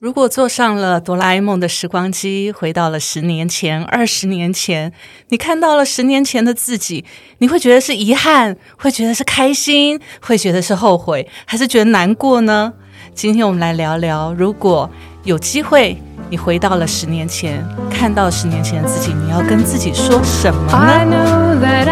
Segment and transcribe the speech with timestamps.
[0.00, 4.94] 如果坐上了哆啦 A 梦的时光机，回到了十年前、二十年前，
[5.28, 7.04] 你看到了十年前的自己，
[7.36, 12.72] 你会觉得是遗憾，会觉得是开心，会觉得是后悔，还是觉得难过呢？
[13.14, 14.88] 今天我们来聊聊，如果
[15.24, 21.90] 有机会，你回到了十年前，看到十年前的自己，你要跟自己说什么 I？know that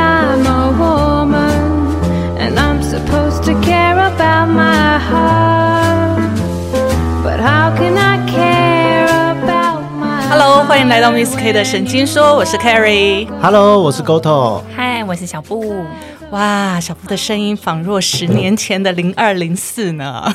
[10.79, 13.27] 欢迎来到 Miss K 的神经说，我是 Carrie。
[13.43, 14.63] Hello，我是 Goto。
[14.77, 15.85] 嗨，我是小布。
[16.31, 20.33] 哇，小布的声音仿若十年前的零二零四呢。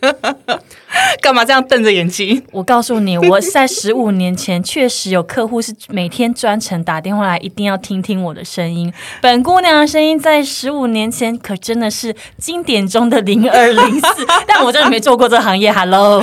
[1.20, 2.42] 干嘛这样瞪着眼睛？
[2.52, 8.92] 我告诉你， 我在十五年前确实有客户是每天专程打电话来，一定要听听我的声音。
[9.20, 15.72] 本姑娘的声音在十五年前可真的是经典中的零二零四， 但我真的没做过这行业。
[15.72, 16.22] Hello，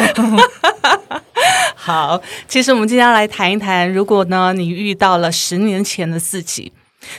[1.76, 6.71] 好，其实我们今天要来谈一谈，如果呢你遇到了十年前的自己，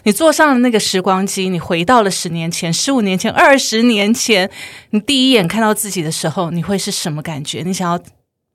[0.05, 4.51] 你坐上了那个时光机，你回到了十年前、十五年前、二十年前，
[4.91, 7.63] 你第一眼看到自己的时候，你会是什么感觉？
[7.65, 7.99] 你想要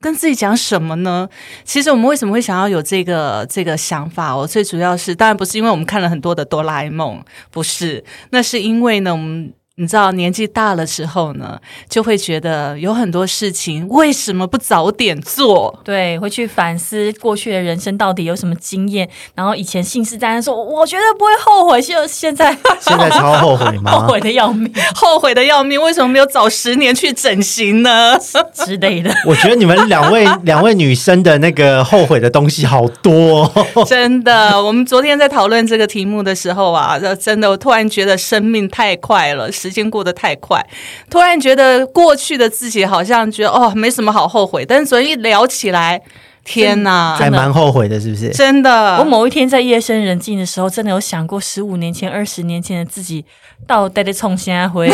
[0.02, 1.28] 跟自己讲什么呢？
[1.64, 4.34] 其实我们为什么会想要有这个这个想法？
[4.34, 9.54] 哦，最主要是当然不是因为我们看了很多的哆啦 A 梦，不是，那是因为呢，我们。
[9.80, 11.58] 你知道年纪大了之后呢，
[11.90, 15.80] 就会觉得有很多事情为什么不早点做？
[15.86, 24.10] 对，会去反思过去的人生到底有什么经验，然后以前信誓旦旦说我绝对不会后悔，就现在 现在超后悔吗后？
[24.10, 28.18] 悔的要命后悔的要命，为什么没有早十年去整形呢？
[28.54, 29.10] 之类的。
[29.26, 33.86] 我觉得你们两位 两位女生的那个后悔的东西好多、哦。
[33.86, 40.66] 真的，我们昨天在讨论这个题目的时候啊，呃真的，我突然觉得生命太快了，时间过得太快，
[41.10, 46.02] 突然觉得过去的自己好像觉得哦没什么好后悔，但是昨天一聊起来，
[46.44, 48.30] 天哪，还蛮后悔的，是不是？
[48.30, 53.24] 真的，我某一天在夜深人静的时候，真的有想过十五年前、二十年前的自己
[53.68, 54.90] 到底在冲啥回？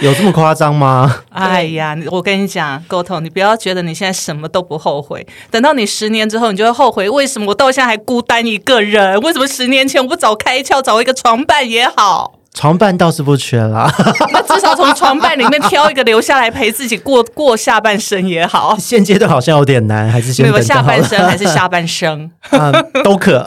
[0.00, 1.24] 有这么夸张吗？
[1.28, 9.20] 哎呀，我跟你讲，沟通，你不要觉得你现在什么都不后悔，等到你十年之后，你就会后悔，为什么我到现在还孤单一个人？
[9.20, 12.39] 为什么十年前我不早开窍，找一个床伴也好？
[12.52, 13.90] 床伴倒是不缺啦，
[14.32, 18.76] 那至少从床伴里面挑一个留下来陪自己过 过下半生也好。
[18.78, 20.44] 现阶段好像有点难，还是下。
[20.82, 22.30] 半生还是下半生？
[22.50, 22.72] 啊，
[23.04, 23.44] 都可。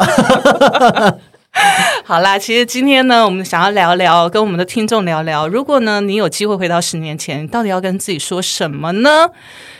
[2.06, 9.30] 好啦，其实今天呢，我们想要聊聊，跟我们的听众聊聊，如果呢你有机会回到十年前，你到底要跟自己说什么呢？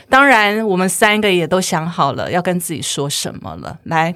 [0.10, 3.78] 当然，我们三个也都想好了要跟自己说什么了。
[3.86, 4.14] 来，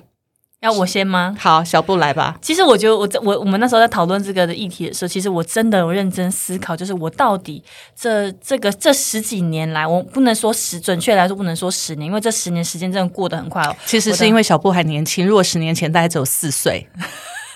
[0.62, 1.35] 要我先吗？
[1.40, 2.35] 好，小布来吧。
[2.41, 7.63] 其实我觉得我我我们那时候在讨论这个的议题的时候，其实我真的有认真思考，就是我到底
[7.95, 13.75] 这这个这十几年来，我不能说十，准确来说不能说十年，因为这十年时间真的过得很快哦。
[13.85, 16.90] 其实是因为小布还年轻，如果十年前大概只有四岁，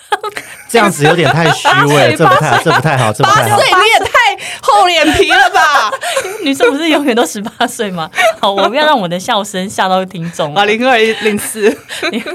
[0.69, 3.67] 这样子有点太虚伪，这不太这不太好，这不太好八岁。
[3.67, 4.20] 你也太
[4.61, 5.91] 厚脸皮了吧？
[6.43, 8.09] 女生不是永远都十八岁吗？
[8.39, 10.53] 好，我不要让我的笑声吓到听众。
[10.55, 11.75] 啊，零二零四，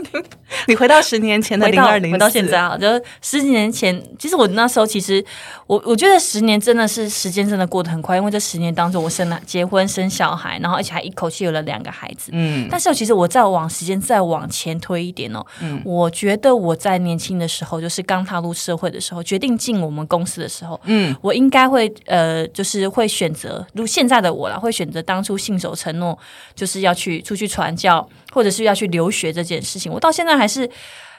[0.66, 5.24] 你回到十年前的零二零，回到现在啊，就是十几年前，其实我那时候其实
[5.66, 12.30] 我我觉得十年真的是时间真的过得很快，因为这十年当中我生了结婚生小孩，然后而且还一口气有了两个孩子。
[12.32, 26.19] 嗯但是其实我再往时间再往前推一点哦，嗯我觉得我在年轻的时候，就是刚踏入社会的时候，决定进我们公司的时候，嗯我应该会呃，就是会选择，如现在的我啦，会选择当初信守承诺，
[26.54, 29.92] 就是要去出去传教，或者是要去留学这件事情。
[29.92, 30.69] 我到现在还是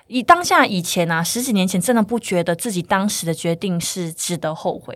[0.07, 4.93] 以当下以前啊，十几年前真的不觉得自己当时的决定是值得后悔。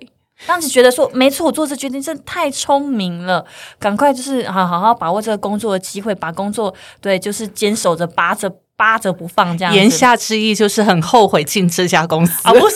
[0.48, 3.46] 当时觉得说，没错，我做这决定真的太聪明了，
[3.78, 9.72] 赶快就是好好好把握这个工作的机会，把工作对就是坚守着，扒着扒着不放这样。
[9.72, 12.76] 言下之意就是很后悔进这家公司啊，不是。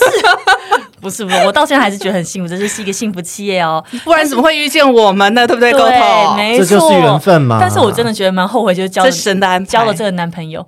[1.06, 3.84] 不是不是，我到现在还是觉得很幸福，这是一个幸福企业哦。
[4.04, 5.46] 不然怎么会遇见我们呢？
[5.46, 6.36] 对不对，沟对，通？
[6.36, 9.70] 没错，这就是缘分嘛但是我真的觉得蛮后悔，就是交了这神的安排。
[9.70, 10.66] 交了这个男朋友，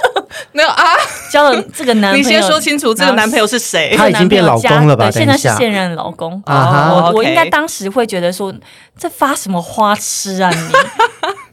[0.52, 0.84] 没有啊？
[1.32, 2.22] 交了这个男朋友。
[2.22, 3.94] 你先说清楚这个男朋友是谁？
[3.96, 6.42] 他已经变老公了吧对，现在是现任老公。
[6.44, 8.52] 啊我我应该当时会觉得说，
[8.98, 10.72] 这发什么花痴啊你？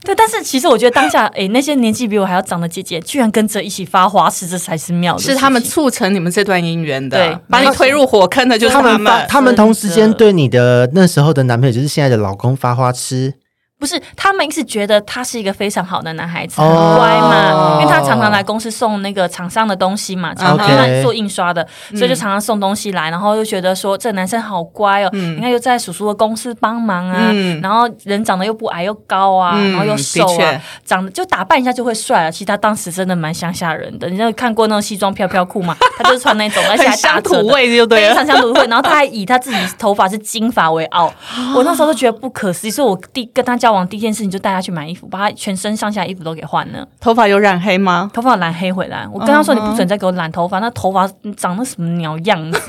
[0.06, 5.22] 对，但是其实我觉得当下，哎，那些年纪比我还要长的姐姐，居然跟着一起发花痴，这才是妙的。
[5.22, 13.34] 是他们促成你们这段姻缘的，对把你推入火坑的就是他们他们同时间对你的那时候的男朋友，就是现在的老公发花痴，
[13.78, 32.32] 不是，他们一直觉得他是一个非常好的男孩子，很哦乖嘛，因为他常常来公司送那个厂商的东西嘛，常常他做印刷的，所以就常常送东西来，然后就觉得说这男生好乖哦，你看又在叔叔的公司帮忙啊，嗯然后人长得又不矮又高啊，嗯然后又瘦啊，长得就打扮一下就会帅了。
[32.32, 35.76] 其实他当时真的蛮乡下人的，你有看过那种西装飘飘裤嘛？
[36.00, 37.24] 他就是穿那种，而且很还打乡。
[37.24, 38.16] 土味就对非了。
[38.16, 41.14] 常乡土味， 然后他还以他自己头发是金发为傲，
[41.56, 48.10] 我那时候就觉得不可思议，所以我第跟他交往第一件事情就带他去买衣服，把他全身上下衣服都给换了，头发有染黑吗？
[48.14, 49.08] 头发染黑回来。
[49.12, 52.60] 我跟他说嗯你不准再给我染头发，那头发长得什么鸟样子？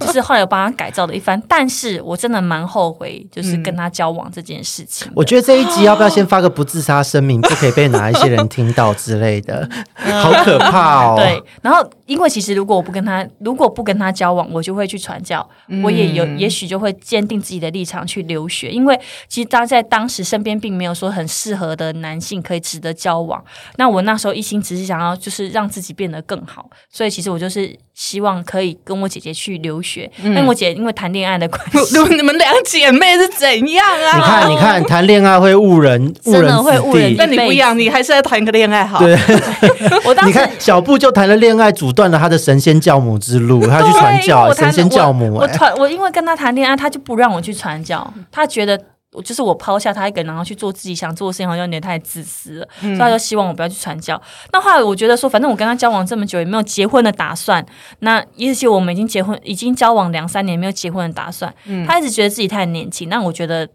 [0.00, 5.12] 就是后来我帮他改造了一番，但是我真的蛮后悔，就是跟他交往这件事情的。
[5.14, 11.14] 我觉得这一集要不要先 发个不自杀声明，不可以被哪一些人听到之类的，好可怕哦。
[11.16, 15.48] 对，然后因为其实如果我不跟他，如果不跟他交往，我就会去传教，
[15.84, 18.98] 我也有也许就会坚定自己的立场去留学，因为
[19.28, 23.42] 其实当在当时身边并没有说很适合的男性可以值得交往。
[23.76, 30.10] 那我那时候一心只是想要就是让自己变得更好，所以其实我就是希望可以跟我姐姐去留学。
[30.34, 34.16] 但我姐因为谈恋爱的关系， 你们两姐妹是怎样啊？
[34.16, 37.30] 你看，你看，谈恋爱会误人，误真的人会误人但。
[37.30, 38.98] 你不一样，你还是要谈个恋爱好。
[38.98, 39.16] 对，
[40.04, 45.48] 我当时你看小布就谈了恋爱，阻断了他的神仙教母之路，他去传教，神仙教母我。
[45.48, 48.78] 传我因为跟他谈恋爱，他就不让我去传教，他觉得。
[49.12, 54.20] 我就是我抛下他一个人，然后去做自己想做的事情，好像有点太自私了，所以他就希望我不要去传教。
[54.52, 57.64] 那后来我觉得说，反正我跟他交往这么久，也没有结婚的打算。
[58.00, 61.54] 那也许我们已经结婚，已经交往两三年，没有结婚的打算。
[61.86, 63.68] 他一直觉得自己太年轻，那我觉得。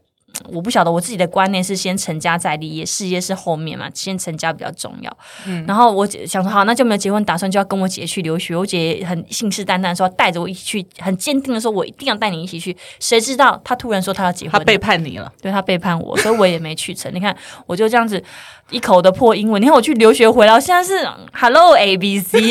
[0.50, 5.18] 我不晓得我自己的观念是先成家再立业，事业是后面嘛，先成家比较重要。
[5.48, 8.56] 嗯然后我姐想说好，那就没有结婚打算，就要跟我姐去留学。
[8.56, 12.76] 我姐也很信誓旦旦说带着我一起去，很坚定的说，我一定要带你一起去。
[13.00, 17.12] 谁知道她突然说她要结婚背叛你了，对她背叛我，所以我也没去成。
[17.14, 17.36] 你看，
[17.66, 18.24] 我就这样子
[18.70, 19.60] 一口的破英文。
[19.60, 22.46] 你看我去留学回来，我现在是 Hello A B C 之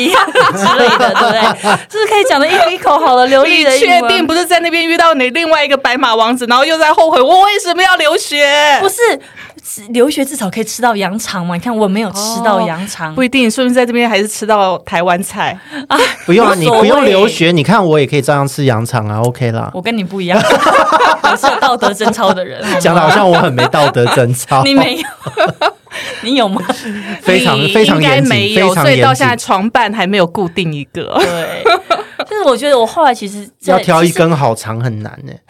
[0.77, 1.77] 类的，对不对？
[1.87, 4.01] 就是可以讲的一一口好的流利的英文。
[4.01, 8.45] 确定不是在那边遇到你另外一个白马王子，然后又在后悔我为什么要留学？
[8.81, 8.95] 不是
[9.63, 11.55] 是留学至少可以吃到羊肠嘛？
[11.55, 15.57] 你看我没有吃到羊肠，不一定，说明在这边还是吃到台湾菜。
[16.25, 19.69] 不用啊，你不用留学，你看我也可以照样吃羊肠啊，OK 啦。
[19.73, 20.39] 我跟你不一样，
[21.23, 22.63] 我是有道德贞操的人。
[22.79, 25.03] 讲的好像我很没道德贞操，你没有，
[26.21, 26.61] 你有吗？
[27.21, 29.13] 非常非常应该严谨，没有，非常所以到。
[29.17, 31.17] 现在床伴还没有固定一个。
[31.19, 31.63] 对，
[32.29, 35.33] 就是我觉得我后来其实要挑一，根好长很难呢。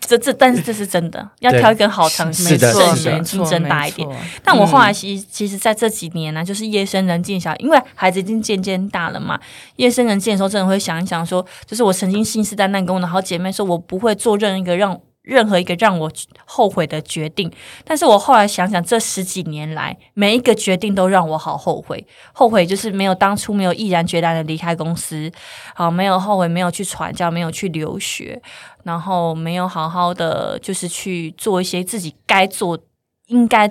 [0.00, 4.14] 这这，但是这是真的，要挑一根好长，是的慎是的选竞争大一点没。
[4.14, 9.40] 错但我后来其实其实在这几年呢、就是夜深人静小，因为孩子已经渐渐大了嘛，
[9.76, 15.00] 夜深人静的时候，真的会想一想说，就是我曾经信誓旦旦跟我的好姐妹说，我不会做任何一个让。
[15.22, 16.10] 任何一个让我
[16.44, 17.50] 后悔的决定，
[17.84, 22.04] 但是我后来想想，这十几年来每一个决定都让我好后悔。
[22.32, 25.30] 后悔就是没有当初没有毅然决然的离开公司，
[25.74, 28.42] 好没有后悔没有去传教，没有去留学，
[28.82, 32.76] 然后没有好好的就是去做一些自己该做、
[33.28, 33.68] 应该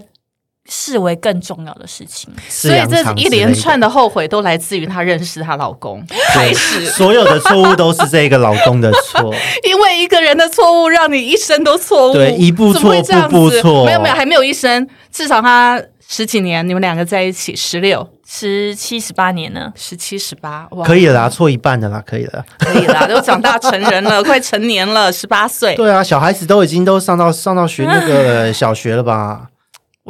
[0.69, 2.29] 视为更重要的事情。
[2.47, 6.03] 所以这一连串的的后悔都来自于她认识她老公
[6.33, 9.33] 开始，所有的错误都是这个老公的错。
[9.67, 19.71] 因为一个人的错误让你一生都错误，对一步错步步错没有没有，还没有一生，至少他十几年，你们两个在一起十六、十七、十八年呢？
[19.75, 22.45] 十七、十八，哇，可以了啦，错一半的啦，可以了。
[22.59, 25.73] 可以啦，都长大 成人了，快成年了，十八岁。
[25.75, 29.47] 对啊，小孩子都已经都上到上到学那个小学了吧？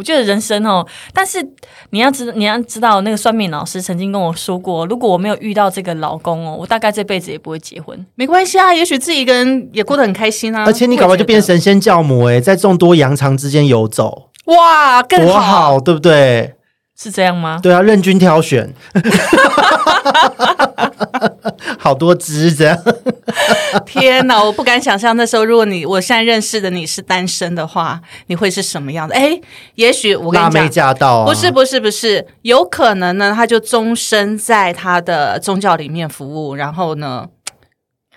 [0.02, 0.84] 我觉得人生哦，
[1.14, 1.38] 但是
[1.92, 8.04] 你要知你要知道，那个算命老师曾经跟我说过，如果我没有遇到这个老公哦，我大概这辈子也不会结婚。
[8.16, 10.64] 没关系啊，也许自己一个人也过得很开心啊。
[10.66, 15.74] 而且你搞不好就变神仙教母哎、在众多羊肠之间游走，哇，更多好。
[15.74, 16.56] 好，对不对？
[16.98, 17.60] 是这样吗？
[17.62, 18.74] 对啊，任君挑选，
[21.78, 22.78] 好多只这样。
[23.86, 29.14] 天哪，我不敢想象那时候，如果你我现在认识的你是单身的话，你会是什么样的？
[29.16, 29.40] 哎，
[29.76, 30.72] 也许我跟你讲。
[30.72, 31.26] 驾到啊！
[31.26, 37.41] 不是不是不是，有可能呢，他就终身在他的宗教里面服务，然后呢，普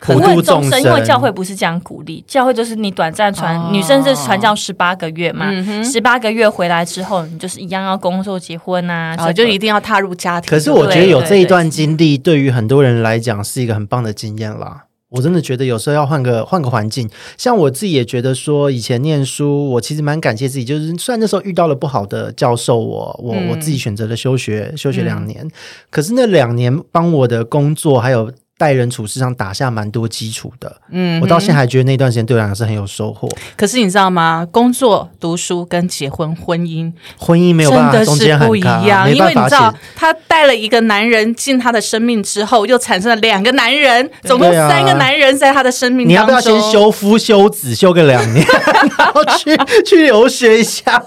[0.04, 3.70] 不会度众生，因为，教会不是这样鼓励，教会就是你短暂传，哦。
[3.73, 5.50] 女生是传教十八个月嘛
[5.84, 9.44] 十八、个月回来之后，你就是一样要工作、结婚啊，啊，这个。
[9.44, 10.49] 就一定要踏入家庭。
[10.49, 14.84] 可是我觉得有这一段经历，对于很多人来讲是一个很棒的经验啦。
[15.11, 23.49] 我真的觉得有时候要换个换个环境，像我自己也觉得说，以前念书，我其实蛮感谢自己，就是虽然那时候遇到了不好的教授我，我嗯。
[23.50, 25.49] 我自己选择了休学，休学两年，
[25.90, 30.80] 可是那两年帮我的工作还有待人处事上打下蛮多基础的。
[30.90, 33.28] 嗯我到现在还觉得那段时间对我来讲是很有收获。
[33.56, 34.46] 可是你知道吗？
[34.50, 46.25] 工作、读书跟结婚、婚姻婚姻没有办真的法中间是不一，样，因为你知道解，他带了一个男人进他的生命之后，又产生了两个男人，总共三个男人在他的生命你要。
[46.25, 48.46] 不要先修夫修子修个两年，
[48.99, 50.99] 然后去去留学一下？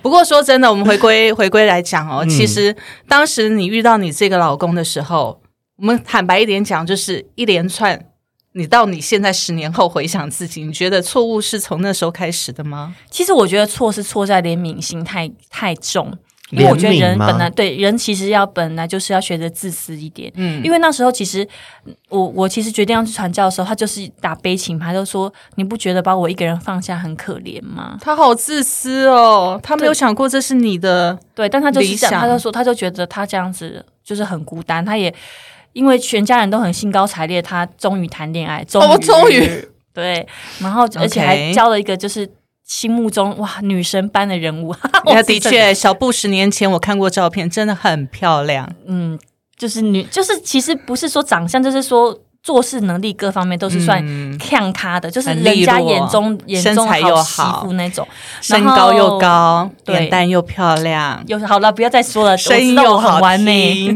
[0.00, 2.74] 不过说真的，我们回归回归来讲嗯哦，其实
[3.08, 5.38] 当时你遇到你这个老公的时候，
[5.76, 8.06] 我们坦白一点讲，就是一连串。
[8.56, 12.94] 你到你现在十年后回想自己，你觉得错误是从那时候开始的吗？
[13.10, 16.16] 其实我觉得错是错在怜悯心太太重，
[16.50, 20.30] 因为我觉得人本来对人其实要本来就是要学着自私一点。
[20.36, 21.44] 嗯，因为那时候其实
[22.08, 27.98] 我我其实决定要去传教的时候，他就是打悲情牌，就说你不觉得把我一个人放下很可怜吗？
[28.00, 31.18] 他好自私哦，他没有想过这是你的。
[31.34, 35.12] 对，但他就是想他就说他就觉得他这样子就是很孤单，他也
[35.74, 39.68] 因为全家人都很兴高采烈，他终于谈恋爱，终于、哦终于。
[39.92, 40.26] 对，
[40.60, 42.28] 然后而且还交了一个就是
[42.64, 44.74] 心目中哇女神般的人物，
[45.06, 48.68] 那的确，小布十年前我看过照片，真的很漂亮。
[48.86, 49.16] 嗯，
[49.56, 58.06] 就是女，就是其实不是说长相，就是说做事能力各方面都是算嗯看咖的，就是人家眼中眼身中好媳好妇那种，
[58.42, 63.88] 身高又高，脸蛋又漂亮，有好了，不要再说了，声音又好很完美。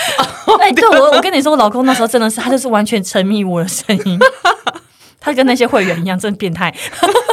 [0.60, 4.18] 哎，对我，我跟你说，我老公那时候真的是，他就是完全沉迷我的声音，
[5.18, 6.72] 他跟那些会员一样，真的变态。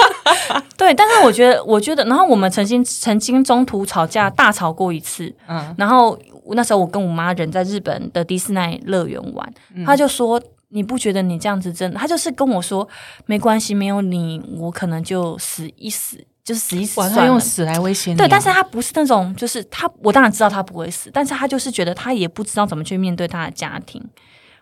[0.78, 5.32] 对，但是我觉得，我觉得，然后我们曾经曾经中途吵架，大吵过一次。
[5.48, 6.18] 嗯，然后
[6.52, 10.42] 那时候我跟我妈人在日本的迪士尼乐园玩，嗯他就说。
[10.74, 12.00] 你不觉得你这样子真的？
[12.00, 12.88] 他就是跟我说，
[13.26, 17.22] 没关系，没有你，我可能就死一死，就死一死哇，算了。
[17.24, 18.18] 他用死来威胁你啊。
[18.18, 24.02] 对，但是他不是那种，就是他，我当然知道他不会死，但是他就是觉得他也不知道怎么去面对他的家庭，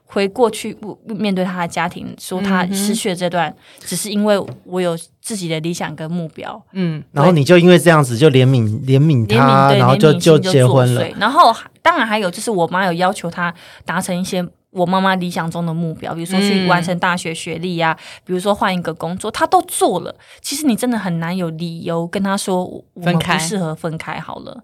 [0.05, 0.75] 回过去
[1.05, 11.03] 面对他的家庭，说他失去了这段，只是因为我有自己的理想跟目标，嗯，然后你就因为这样子就怜悯怜悯他，然后就就结婚了。
[11.03, 11.13] 祟。
[11.19, 13.53] 然后当然还有就是我妈有要求他
[13.85, 14.43] 达成一些。
[14.71, 20.15] 我妈妈理想中的目标，比如说去嗯完成大学学历呀、比如说换一个工作，她都做了。
[20.41, 24.63] 其实你真的很难有理由跟她说我我们不适合分开好了。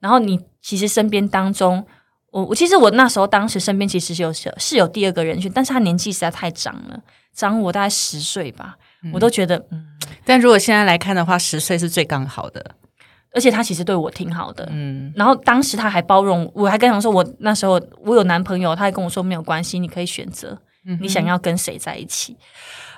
[0.00, 1.84] 然后你其实身边当中，
[2.30, 7.00] 我我其实我那时候当时身边其实是有是有第二个人选，但是他年纪实在太长了，
[7.34, 8.76] 长我大概十岁吧，
[9.12, 9.86] 我都觉得嗯，
[10.24, 12.74] 但如果现在来看的话，十岁是最刚好的。
[13.34, 20.56] 而且他其实对我挺好的，嗯，然后当时他还包容，我还跟他说，我那时候我有男朋友，他还跟我说没有关系，你可以选择
[21.00, 22.36] 你想要跟谁在一起。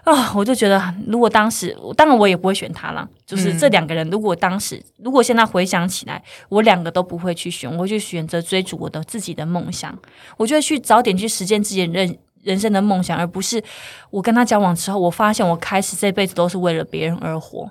[0.04, 3.08] 啊、我就觉得，如果当时，当然我也不会选他了。
[3.26, 9.98] 就是这两个人，如果当时，如果现在回想起来，我两个都不会去选，我会去选择追逐我的自己的梦想。
[10.36, 13.60] 我就会去早点去实践自己的人人生的梦想，而不是
[14.10, 17.68] 我跟他交往之后，我发现我开始这辈子都是为了别人而活。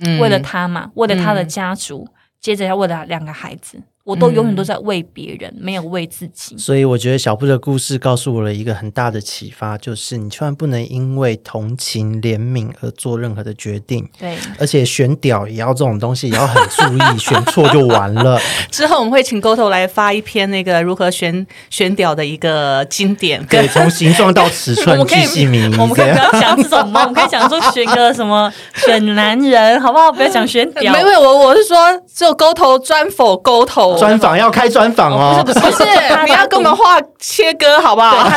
[0.00, 0.18] 嗯。
[0.20, 1.48] 为了他嘛，为了他的嗯。
[1.48, 2.08] 家族，
[2.40, 6.56] 接着要为了两个孩子，我都永远都在为别人，没有为自己。
[6.58, 18.40] 所以我觉得小布的故事告诉我了一个很大的启发，就是你千万不能因为同情、怜悯而做任何的决定，对，而且选屌也要这种东西也要很注意， 选错就完了。
[18.70, 26.18] 之后我们会请 GoTo 来发一篇那个如何选选屌的一个经典，对，从形状到尺 我寸们可以巨细靡我们可以不。
[26.18, 27.02] 要讲这种吗？
[27.02, 30.10] 我们可以讲说选个什么 选男人，好不好？
[30.10, 30.92] 不要讲选屌。
[30.92, 31.76] 没有，我我是说
[32.12, 35.84] 只有 GoTo 专否 GoTo 专访要开专访哦，不是不是
[36.26, 38.28] 你 要跟我们画切割好不好？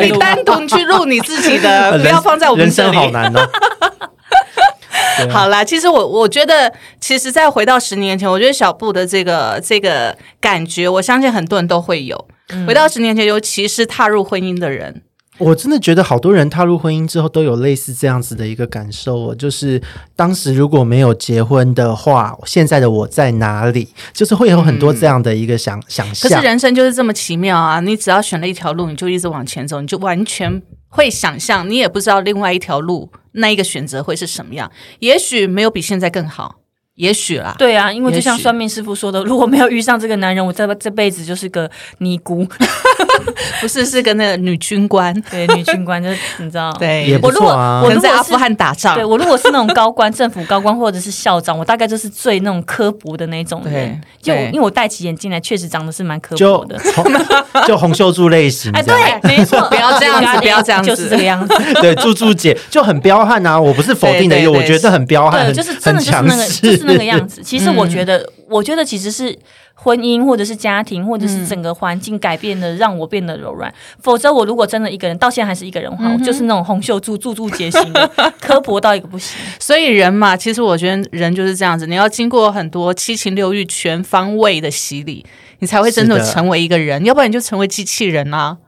[0.00, 2.92] 你 单独去录你自己的， 不要放在我们人这里。
[2.96, 3.40] 生好难哦。
[3.40, 3.48] 啊
[5.30, 12.26] 好啦，其实我我觉得，其实再回到十年前，我觉得小布的这个这个感觉，我相信很多人都会有。
[12.66, 15.02] 回到十年前，尤其是踏入婚姻的人，
[15.42, 19.80] 我真的觉得好多人踏入婚姻之后都有类似这样子的一个感受哦，就是
[20.14, 23.88] 当时如果没有结婚的话，现在的我在哪里？
[24.12, 26.42] 就是会有很多这样的一个想、想象可是。
[26.46, 27.80] 人生就是这么奇妙啊！
[27.80, 34.70] 你只要选了一条路，你就一直往前走，你就完全会想象，你也不知道另外一条路那一个选择会是什么样。
[35.00, 36.56] 也许没有比现在更好，
[36.96, 37.54] 也许啦。
[37.58, 42.46] 对啊，因为就像算命师傅说的，如果没有遇上这个男人，我这这辈子就是个尼姑。
[43.60, 48.94] 不是是跟那个女军官， 对，女军官就是你知道，对，也不我如果错啊我如果是在阿富汗打仗。
[48.94, 54.00] 对，我如果是那种高官、政府高官或者是校长，我大概就是最那种刻薄的那种人。
[54.20, 56.78] 就因为我戴起眼镜来，确实长得是蛮刻就薄的。
[56.94, 57.04] 红
[57.66, 60.88] 就红袖柱类型，哎，对，没错，不要这样子不要这样子。
[60.88, 61.54] 就是这个样子。
[61.80, 63.60] 对，猪猪姐就很彪悍啊！
[63.60, 64.60] 我不是否定的，对对对。
[64.60, 67.42] 我觉得很彪悍，对，很就是真的就是那个，就是那个样子。
[67.42, 69.36] 其实我觉得我觉得其实是
[69.82, 73.72] 婚姻或者是家庭或者是整个环境改变的，让我变得柔软。
[74.00, 78.10] 否则我如果真的一个人，到现在还是一个人的话，我就是那种红袖柱柱柱皆型的，
[78.40, 79.36] 刻薄到一个不行。
[79.58, 85.26] 所以人嘛，其实我觉得人就是这样子，你要经过很多七情六欲全方位的洗礼，
[85.58, 88.58] 你才会真的成为一个人，要不然你就成为机器人啊。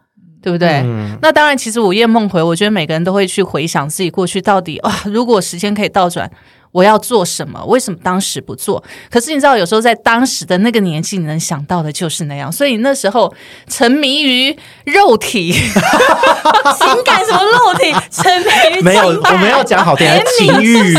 [0.42, 0.82] 对不对？
[0.84, 6.30] 嗯那当然，其实午夜梦回，我觉得每个人都会去回想自己过去到底啊，如果时间可以倒转，
[6.74, 7.64] 我要做什么？
[7.66, 8.82] 为什么当时不做？
[9.08, 12.50] 可是你知道，有时候在当时的那个年纪，你能想到的就是那样。
[12.50, 13.32] 所以那时候
[13.68, 14.50] 沉迷于
[14.84, 20.92] 肉体， 情感什么肉体，沉迷于没有，情感我们要讲好点，情欲，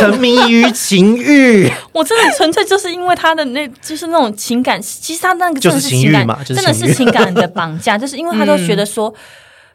[0.00, 9.14] 沉迷于情欲，我真的纯粹就是因为他的那，就是那种情感，其实他那个真的就是情情感，欲嘛就是真的是情感的绑架，就是因为他都觉得说，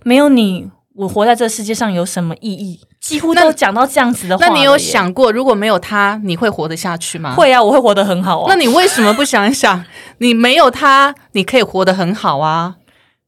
[0.03, 2.79] 没有你，我活在这世界上有什么意义？
[3.01, 4.47] 几乎都讲到这样子的话。
[4.47, 7.35] 那你有想过，如果没有他，你会活得下去吗？。
[7.35, 7.61] 会啊？
[7.61, 8.45] 我会活得很好啊。
[8.47, 9.83] 那你为什么不想一想，
[10.19, 12.75] 你没有他，你可以活得很好啊？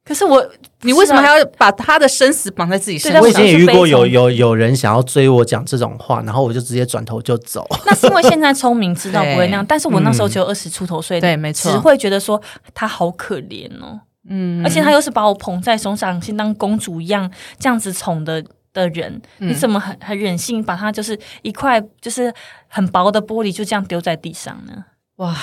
[0.06, 0.42] 可是我，
[0.84, 3.22] 你为什么还要把他的生死绑在自己身上？
[3.22, 7.68] 我以前也遇过有有有人想要追我讲这种话，然后我就直接转头就走。
[7.86, 9.66] 那是因为现在聪明，知道不会那样。
[9.66, 12.42] 但是我那时候只有二十出头岁，对没错只会觉得说
[12.74, 14.00] 他好可怜哦。
[14.30, 17.30] 嗯而且他又是把我捧在手掌心当公主一样
[17.60, 18.44] 这样子宠的
[18.74, 22.34] 的人，嗯你怎么很很忍心把他就是一块就是
[22.68, 24.74] 很薄的玻璃就这样丢在地上呢？
[25.18, 25.36] 哇，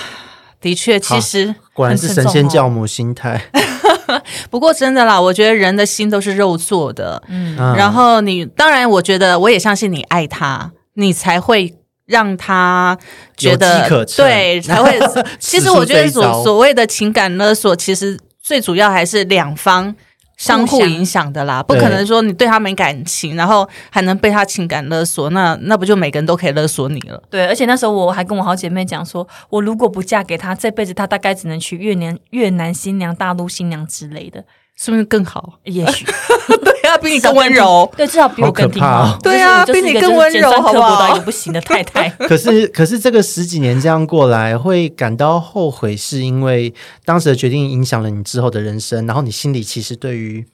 [0.61, 3.41] 的确，其实果然是神仙教母心态。
[4.51, 7.23] 不过真的啦，我觉得人的心都是肉做的。
[7.29, 11.75] 嗯，嗯然后你当然，我觉得我也相信你爱他，你才会
[12.07, 12.97] 让他
[13.37, 14.99] 觉得可对，才会。
[15.41, 19.97] 其实我觉得所所谓的情感勒索，其实最主要还是两方。
[20.37, 27.23] 相互影响的啦，不可能说你对他没感情，然后还能被他情感勒索，那那不就每个人都可以勒索你了？
[27.31, 34.45] 对，而且那时候我还跟我好姐妹讲说，我如果不嫁给他，这辈子他大概只能娶越南越南新娘、大陆新娘之类的，
[34.77, 35.59] 是不是更好？
[35.65, 36.05] 也许
[36.65, 37.91] 对啊，比你更温柔。
[37.97, 39.17] 对，至少比我更听话。
[39.23, 42.09] 对啊比你更温柔好不好到一个不行的太太。
[42.29, 50.47] 可是，可是这个十几年这样过来，会感到后悔，是因为当时的决定影响了你之后的人生，然后你心里其实对于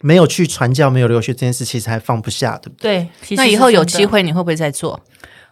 [0.00, 3.08] 没有去传教、没有留学这件事，其实还放不下，对不对？
[3.28, 5.00] 对，那以后有机会，你会不会再做？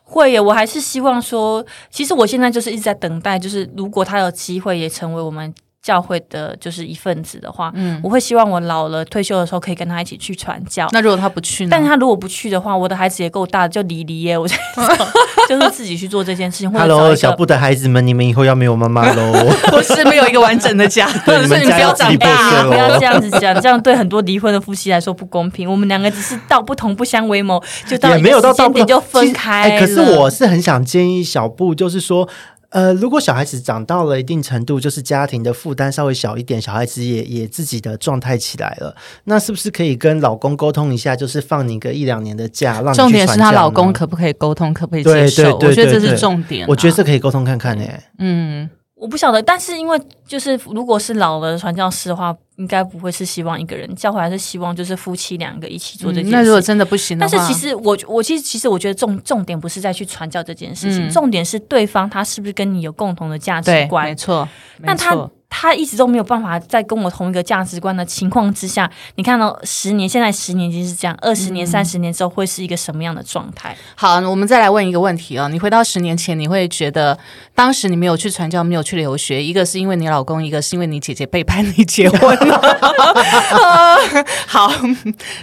[0.02, 10.88] 会耶，我还是希望说，其实我现在就是一直在等待，就是如果他有机会也成为我们教会的就是一份子的话，嗯，我会希望我老了退休的时候可以跟他一起去传教。
[10.92, 11.68] 那如果他不去呢？
[11.72, 14.54] 但是他如果不去的话，我的孩子也够大，就离离耶，我就
[15.48, 19.32] 就是自己去做这件事情，或者 Hello，小布的孩子们，你们以后要没有妈妈喽。
[19.70, 22.62] 不 是没有一个完整的家， 对你们所以你不要长大。
[22.62, 25.68] 不要这样子讲，这样对很多离婚的夫妻来说不公平。
[25.68, 32.28] 我们两个只是道不同不相为谋，就到也一没有到到点就分开哎可是我是很想建议小布，就是说。
[32.72, 45.58] 呃，如果小孩子长到了一定程度，就是家庭的负担稍微小一点，小孩子也也自己的状态起来了，那是不是可以跟老公沟通一下，就是放你个一两年的假，让你重点是她老公可不可以沟通，可不可以接受？
[45.58, 46.66] 对对我觉得这是重点啊。
[46.68, 48.70] 我觉得这可以沟通看看诶、嗯，
[49.02, 56.30] 我不晓得，但是因为就是如果是老了传教士的话，应该不会是希望一个人教会，还是希望就是夫妻两个一起做这件事。
[56.30, 64.14] 嗯那如果真的不行的话，但是其实我我其实其实我觉得重重点不是在去传教这件事情，嗯重点是对方他是不是跟你有共同的价值，观没。
[64.14, 73.76] 错，那他他一直都没有办法在跟我同一个价值观的情况之下，你看到十年，现在十年已经是这样，二十嗯年、三十年之后会是一个什么样的状态？
[73.94, 75.50] 好，我们再来问一个问题哦。
[75.50, 77.18] 你回到十年前，你会觉得
[77.54, 82.58] 当时你没有去传教，没有去留学，一个是因为你老公，一个是因为你姐姐背叛你结婚了。
[84.48, 84.72] 好，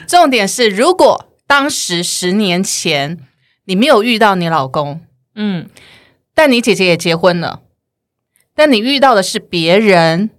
[0.07, 3.19] 重点是，如果当时十年前
[3.65, 5.01] 你没有遇到你老公，
[5.35, 5.69] 嗯，
[6.33, 7.61] 但你姐姐也结婚了，
[8.59, 10.29] 但你遇到的是别人，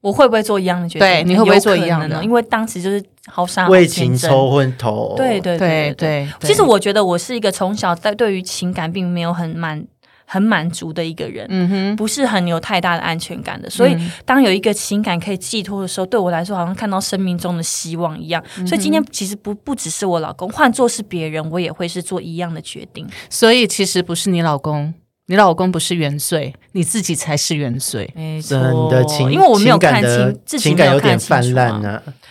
[0.00, 1.06] 我会不会做一样的决定？
[1.06, 6.28] 对你会不会做一样的因为当时就是好傻，为情抽昏头，对对对对对。
[6.40, 9.84] 对其实我觉得我是一个从小在对于情感并没有很满
[10.24, 11.46] 很满足的一个人。
[11.50, 18.42] 嗯哼，不是很有太大的安全感的，所以嗯当有一个情感可以寄托的时候，对我来说好像看到生命中的希望一样。
[18.56, 23.06] 嗯所以今天其实不不只是我老公，换做是别人，我也会是做一样的决定。
[23.28, 24.94] 所以其实不是你老公，
[25.26, 28.10] 你老公不是原罪，你自己才是原罪。
[28.14, 28.60] 没错。
[28.60, 31.54] 真的情，因为我没有看清自己没有看感有点泛清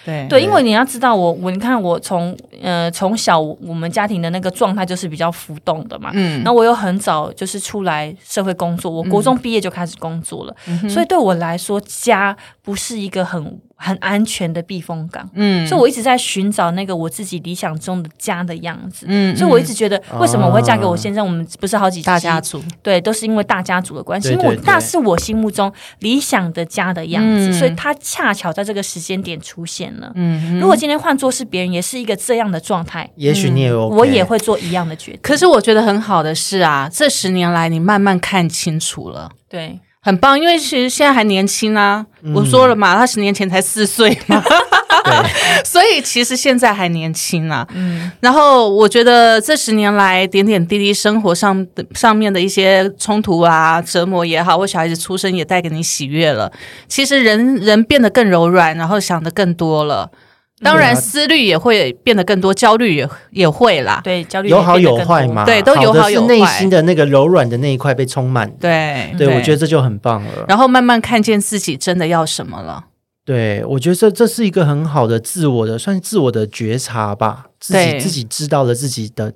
[0.06, 0.27] 对。
[0.27, 6.43] 对，因为你要知道我，我你看我从呃从小我们家庭的那个状态就是比较浮动的嘛，嗯。
[6.43, 15.30] 那我又很早就是出来社会工作，我国中毕业就开始工作了，嗯所以对我来说，家不是一个很很安全的避风港。
[15.34, 19.06] 嗯所以我一直在寻找那个我自己理想中的家的样子。
[19.10, 21.26] 嗯所以我一直觉得，为什么我会嫁给我先生？
[21.26, 30.12] 我们不是好几大家族，对，都是因为大家族的关系，因为我对对那是我心目中理想的家的样子，嗯所以他恰巧在这个时间点出现了。
[30.15, 35.19] 嗯，如果今天换做是别人，也是一个这样的状态，也许你也我也会做一样的决定。
[35.22, 39.32] 可是我觉得很好的是啊，这十年来你慢慢看清楚了。
[39.50, 42.06] 对，很棒，因为其实现在还年轻啊。
[42.22, 44.42] 嗯我说了嘛，他十年前才四岁嘛，
[45.04, 47.68] 对所以其实现在还年轻啊。
[47.74, 56.50] 嗯，然后我觉得这十年来点点滴滴生活上的上面的一些冲突啊、折磨也好，或小孩子出生也带给你喜悦了。
[56.88, 60.10] 其实人人变得更柔软，然后想的更多了。
[60.63, 63.99] 当然，思虑也会变得更多，焦虑也也会啦。
[64.04, 68.49] 对，焦虑有好有坏嘛，对都有好有坏内心的那个柔软的那一块被充满。
[68.60, 70.45] 对对，我觉得这就很棒了。
[70.47, 72.86] 然后慢慢看见自己真的要什么了。
[73.26, 77.45] 对，我觉得这这是一个很好的自我的，算是自我的觉察吧。
[77.60, 79.32] 自己自己知道了自己的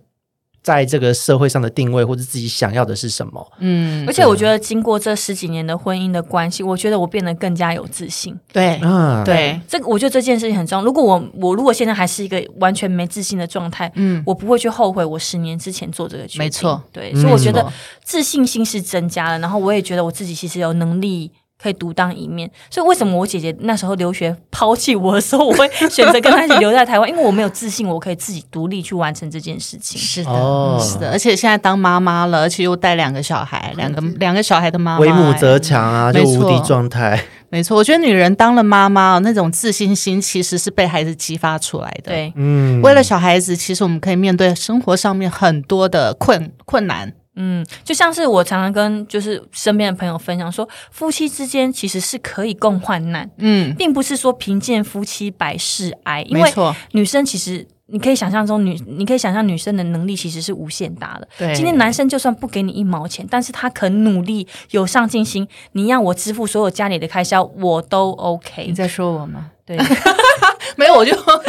[0.67, 3.51] 在这个社会上的定位，或者自己想要的是什么。
[3.59, 8.37] 嗯而，且我觉得经过这十几年的婚姻的关系，我觉得我变得更加有自信。
[8.51, 10.83] 对嗯，对，这个我觉得这件事情很重要。
[10.83, 16.39] 如果我我如果现在还是一个完全没自信的状态，嗯，我不会去后悔我十年之前做这个决定。
[16.39, 17.65] 没错，对，嗯所以我觉得
[18.03, 21.31] 自信心是增加了，然后我也觉得我自己其实有能力。
[21.61, 27.09] 可以独当一面，所以为什么我姐姐那时候留学抛弃我的时候，我会选择跟她一起留在台湾？
[27.09, 29.99] 因为我没有自信，我可以自己独立去完成这件事情。
[29.99, 37.19] 是的，哦是的，而且现在当妈妈了，而且又带两个小孩，两个两个小孩的妈妈，为母则哎强啊，就无敌状态。
[37.49, 47.13] 没错，我觉得女人当了妈妈，那种自信心其实是被孩子激发出来的。，对，嗯，为了小孩子，其实我们可以面对生活上面很多的困困难。
[47.37, 57.65] 嗯，就像是我常常跟就是身边的朋友分享说，夫妻之间其实是可以共患难，嗯，并不是说贫贱夫妻百事哀，因为没错，女生其实。
[57.89, 61.27] 你可以想象中女，你可以想象女生的能力其实是无限大的。
[61.37, 68.73] 对今天男生就算不给你一毛钱，但是他肯努力、有上进心，你让我支付所有家里的开销，我都 OK 你。
[68.73, 69.51] 在说我吗？
[69.65, 69.77] 对，
[70.75, 71.11] 没有，我就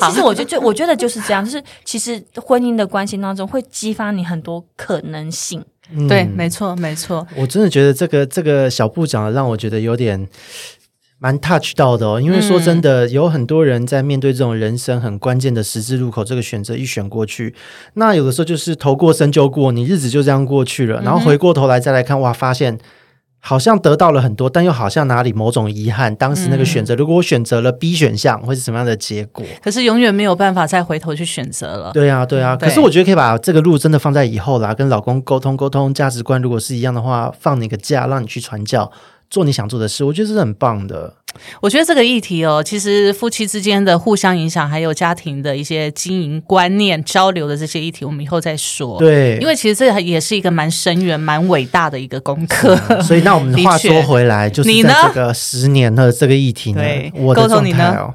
[0.00, 5.64] 但是其实我觉得，就我觉得就是这样，就是其实婚姻的关系当中会激发你很多可能性。
[5.90, 7.26] 嗯对，没错，没错。
[7.34, 10.28] 我真的觉得这个这个小布讲的让我觉得有点
[11.18, 17.54] 蛮 touch 到的哦，因为说真的，有很多人在面对这种人生很关键的十字路口，这个选择一选过去，
[17.94, 22.78] 那有的时候就是头过身就过，你日子就这样过去了，然后回过头来再来看，哇，发现。
[23.40, 26.14] 好像得到了很多，但又好像哪里某种遗憾。
[26.16, 29.44] 当时那个选择，如果我选择了 B 选项，会是什么样的结果？
[29.62, 31.92] 可是永远没有办法再回头去选择了。
[31.92, 32.56] 对啊，对啊。
[32.56, 38.90] 对可是我觉得可以把这个路真的放在以后啦，跟老公沟通沟通，价值观如果是一样的话，放你个假，让你去传教，
[39.30, 41.14] 做你想做的事，我觉得这是很棒的。
[41.60, 52.74] 我觉得这个议题哦，其实夫妻之间的互相影响，还有家庭的一些经营观念交流的这些议题，我们以后再说。，对，因为其实这也是一个蛮深远、蛮伟大的一个功课。
[53.02, 58.14] 所以那我们 话说回来，就是你呢在这个十年的这个议题呢对，我的状态哦。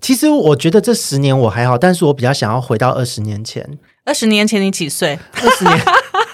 [0.00, 3.66] 其实我觉得这十年我还好，但是我比较想要回到二十年前，
[4.04, 5.18] 二十年前你几岁？
[5.32, 5.80] 二十年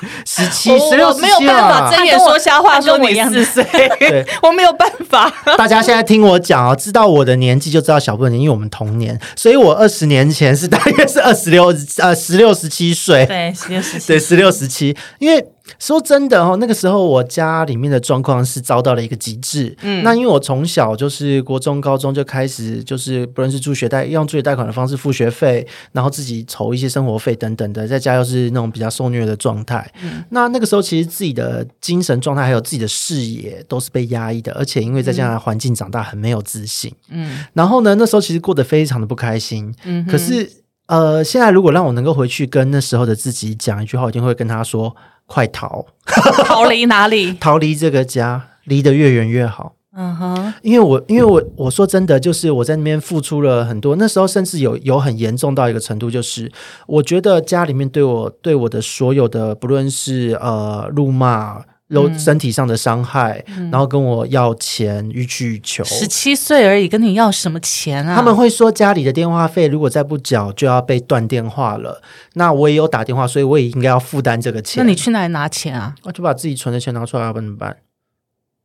[0.26, 3.64] 十七、十六、我没有办法睁眼说瞎话，说你我一样四岁
[3.98, 5.32] 对，我没有办法。
[5.56, 14.96] 大家现在听我讲哦，知道我的年纪就知道小布的年纪，因为我们同年，所以我二十年前是大约是二十六呃十六十七岁，对，十六十七对，十六十七。
[15.18, 15.44] 因为
[15.78, 19.76] 说真的哦，那个时候我家里面的状况是遭到了一个极致。
[19.83, 29.90] 嗯，那因为我从小就是国中、高中就开始，就是不论是助学贷，用助学贷款的方式付学费，然后自己筹一些生活费等等的，在家又是那种比较受虐的状态。
[30.02, 36.92] 嗯，那那个时候其实自己的精神状态还有自己的视野都是被压抑的，而且因为在这样的环境长大，很没有自信。
[37.11, 39.74] 嗯然后呢，那时候其实过得非常的不开心。
[39.85, 40.50] 嗯，可是
[40.87, 44.94] 呃，现在如果让我能够回去跟那时候的自己讲一句话，我一定会跟他说：
[45.28, 47.34] 快逃，逃离哪里？
[47.38, 49.74] 逃离这个家，离得越远越好。
[50.00, 56.50] 嗯哼，因为我，因为我，我说真的，就是我在那边付出了很多，那时候甚至有有很严重到一个程度，就是
[56.86, 68.14] 我觉得家里面对我对我的所有的，不论是呃辱骂、肉身体上的伤害，然后跟我要钱、予取予求，十七岁而已，跟你要什么钱啊？
[68.14, 72.03] 他们会说家里的电话费如果再不缴就要被断电话了。
[72.35, 74.85] 那我也有打电话，所以我也应该要负担这个钱。
[74.85, 75.94] 那你去哪里拿钱啊？
[76.05, 77.77] 我就把自己存的钱拿出来，要不然怎么办？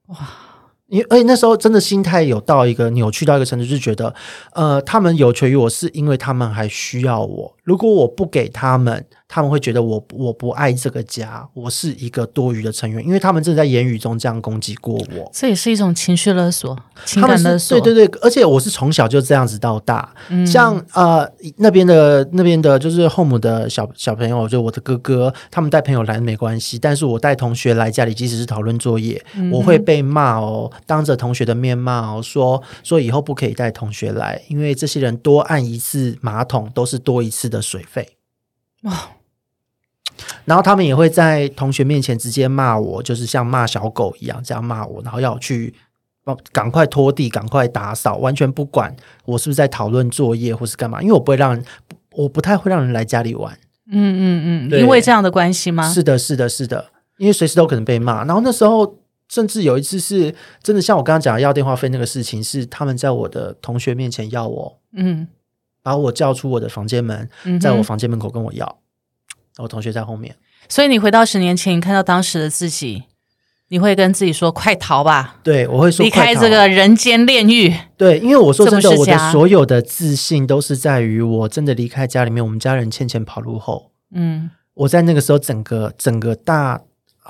[0.08, 0.18] 哇！
[0.88, 4.14] 因为而且那时候真的心态有到一个扭曲到一个程度，就是觉得，
[4.52, 7.56] 呃，他们有求于我是因为他们还需要我。
[7.64, 15.28] 如果我不给他们，他们会觉得我我不爱这个家，我是一个多余的成员，因为他们正在言语中这样攻击过我。
[15.34, 17.80] 这也是一种情绪勒索、情感勒索。
[17.80, 20.08] 对对对，而且我是从小就这样子到大。
[20.30, 38.08] 嗯像呃那边的那边的，就是 home 的小小朋友，就我的哥哥，他们带朋友来没关系，但是我带同学来家里，即使是讨论作业，嗯我会被骂哦，当着同学的面骂哦，说说以后不可以带同学来，因为这些人多按一次马桶都是多一次的水费。
[38.84, 38.92] 哇，
[40.46, 45.74] 然后他们也会在同学面前直接骂我，就是像骂小狗一样这样骂我，然后要我去
[46.26, 51.66] 哦赶快拖地、赶快打扫，完全不管我是不是在讨论作业或是干嘛，因为我不会让人，
[52.12, 53.58] 我不太会让人来家里玩。
[53.92, 55.92] 嗯嗯嗯，因为这样的关系吗？
[55.92, 56.86] 是的，是的，是的，
[57.18, 58.24] 因为随时都可能被骂。
[58.24, 58.98] 然后那时候
[59.30, 65.28] 甚至有一次是真的，像我刚刚讲的要电话费那个事情，是他们在我的同学面前要我，嗯
[65.82, 68.78] 把我叫出我的房间门，在我房间门口跟我要，
[69.58, 70.36] 我同学在后面。
[70.70, 73.04] 所以你回到十年前，你看到当时的自己，
[73.70, 77.74] 你会跟自己说：“快逃吧，对，我会说离开这个人间炼狱。
[77.98, 86.82] 对，因为我说真的，我的所有的自信都是在于我真的离开家里面，我们家人欠钱跑路后，”嗯我在那个时候整个整个大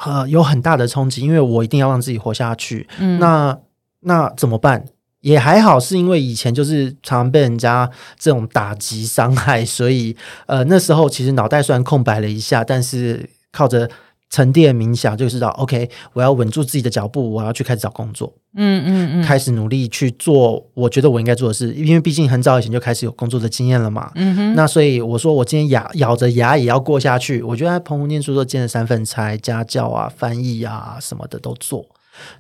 [0.06, 2.88] 呃有很大的冲击，因为我一定要让自己活下去。
[3.00, 3.58] 嗯，那
[4.02, 4.86] 那怎么办？
[5.24, 13.90] 也还好，是因为以前就是常常被人家这种打击伤害，所以呃那时候其实脑袋虽然空白了一下，但是靠着
[14.30, 18.34] 沉淀冥想就知道，OK，我要稳住自己的脚步，我要去开始找工作。
[18.56, 24.12] 嗯嗯嗯，开始努力去做我觉得我应该做的事，因为毕竟很早以前就开始有工作的经验了嘛。
[24.16, 27.42] 嗯哼，那所以我说我今天咬咬着牙也要过下去。
[27.42, 31.86] 我觉得在澎湖念书都兼了三份差，家教啊、翻译啊什么的都做。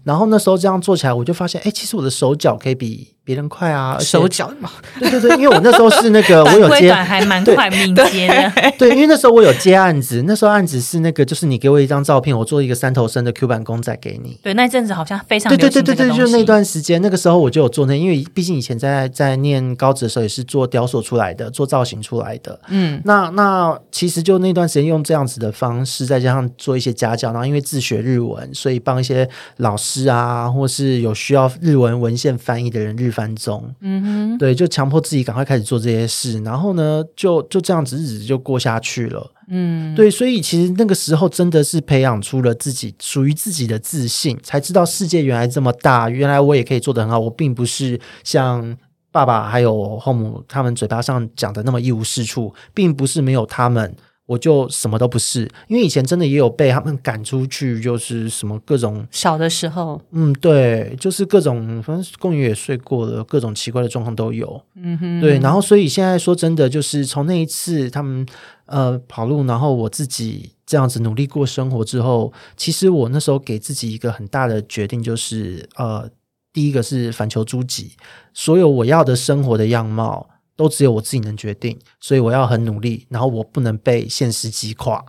[0.04, 3.98] 然后那时候这样做起来，我就发现，哎，其实我的手脚可以比别人快啊。
[4.04, 14.38] 手脚嘛， 对对对，因为我那时候是那个 我有接短还蛮快敏捷的，对，因为那时候我有接案子，那时候案子是那个就是你给我一张照片，我做一个三头身的 Q 版公仔给你。
[14.44, 22.60] 对，那阵子好像非常对对对对对，就那段时间，那个时候我就有做那，因为毕竟以前在在念高职的时候也是做雕塑出来的，做造型出来的。
[22.68, 33.64] 嗯那那其实就那段时间用这样子的方式，再加上做一些家教，然后因为自学日文，所以帮一些老师啊，或是有需要日文文献翻译的人日翻中。
[33.80, 39.32] 嗯哼，对，就强迫自己赶快开始做这些事，然后呢，就就这样子日子就过下去了。
[39.48, 48.76] 嗯，对，所以其实那个时候真的是培养出了自己属于自己的自信，才知道世界原来这么大，原来我也可以做得很好，我并不是像
[49.12, 53.96] 爸爸还有后母他们嘴巴上讲的那么一无是处，并不是没有他们。
[54.26, 64.64] 我就什么都不是，因为以前真的也有被他们赶出去，就是什么各种，小的时候，嗯，对，就是各种，反正公园也睡过了，各种奇怪的状况都有。
[64.76, 68.26] 嗯哼，对，然后所以现在说真的，就是从那一次他们
[68.66, 76.10] 呃跑路，然后我自己这样子努力过生活之后，其实我那时候给自己一个很大的决定，就是呃，
[76.54, 77.92] 第一个是反求诸己，
[78.34, 85.04] 所有我要的生活的样貌都只有我自己能决定，所以我要很努力，然后我不能被现实击垮。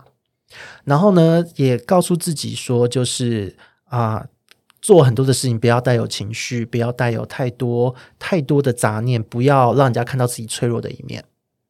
[0.83, 3.55] 然后呢，也告诉自己说，就是
[3.85, 4.25] 啊、
[4.81, 11.23] 做很多的事情不要带有情绪，不要带有太多太多的杂念，不要让人家看到自己脆弱的一面。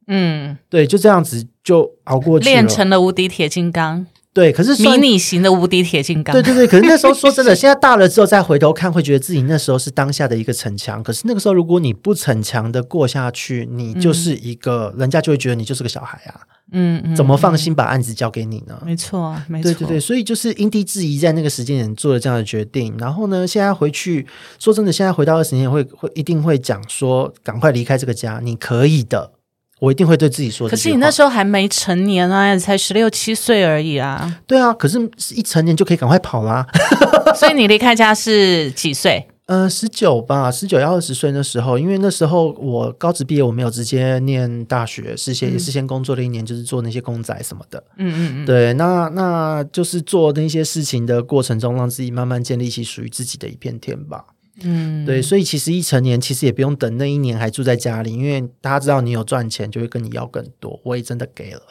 [0.07, 2.51] 嗯，对，就这样子就熬过去了。
[2.51, 6.33] 练成了无敌铁金刚，对，可是迷算你型的无敌铁金刚。
[6.33, 11.01] 对对对，可是那时候说真的， 现在大了之后再回头看，会觉得自己那时候是当下的一个逞强。
[11.01, 16.41] 可是那个时候，如果你不逞强的过下去，你就是一个、人家就会觉得你就是个小孩啊，
[16.73, 18.77] 嗯嗯，怎么放心把案子交给你呢？
[18.85, 22.93] 没错，没错，对对对，所以就是因地制宜，在那个时间点做了这样的决定。
[22.97, 24.27] 然后呢，现在回去
[24.59, 29.31] 说真的，现在回到二十年会会一定会讲说，赶快离开这个家，你可以的。
[29.79, 30.69] 我一定会对自己说。
[30.69, 34.99] 可是你那时候还没成年啊，才十六七岁而已啊，对啊，可是
[35.35, 36.65] 一成年就可以赶快跑啦。
[37.35, 39.27] 所以你离开家是几岁？
[39.47, 47.83] 呃，十九吧，十九要二十岁那时候，因为那时候我高职毕业，我没有直接念大学，是先、也是先工作了一年，就是做那些公仔什么的。
[47.97, 54.25] 嗯嗯嗯，对，那那就是做那些事情的过程中，让自己慢慢建立起属于自己的一片天吧。
[54.63, 60.79] 嗯，对，所以其实一成年其实也不用等那一年还住在家里，因为大家知道你有赚钱，就会跟你要更多。
[60.85, 61.61] 我也真的给了，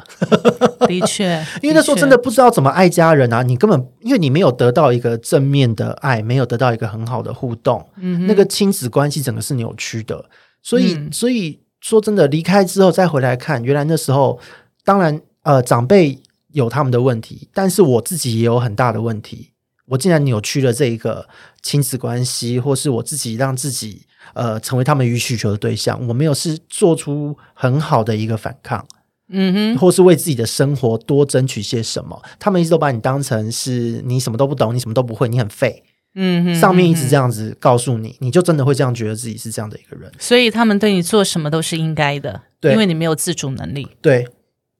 [0.86, 10.22] 的确， 因为那时候真的不知道怎么爱家人啊，你根本因为你没有得到一个正面的爱，没有得到一个很好的互动，嗯那个亲子关系整个是扭曲的。
[10.62, 14.38] 所以，嗯所以说真的，离开之后再回来看，原来那时候
[14.84, 16.18] 当然呃长辈
[16.52, 19.52] 有他们的问题，但是我自己也有很大的问题。
[19.86, 21.28] 我竟然扭曲了这一个
[21.62, 28.86] 亲子关系，或是我自己让自己呃成为他们予需求的对象，我没有是做出很好的一个反抗。
[29.28, 32.22] 嗯哼，或是为自己的生活多争取些什么。
[32.38, 35.82] 他们一直都把你当成是你什么都不懂，你什么都不会，你很废。
[36.14, 40.12] 嗯哼，上面一直这样子告诉你，你就真的会这样觉得自己是这样的一个人。
[40.18, 43.88] 所以他们对你做什么都是应该的，对因为你没有自主能力。
[44.00, 44.28] 对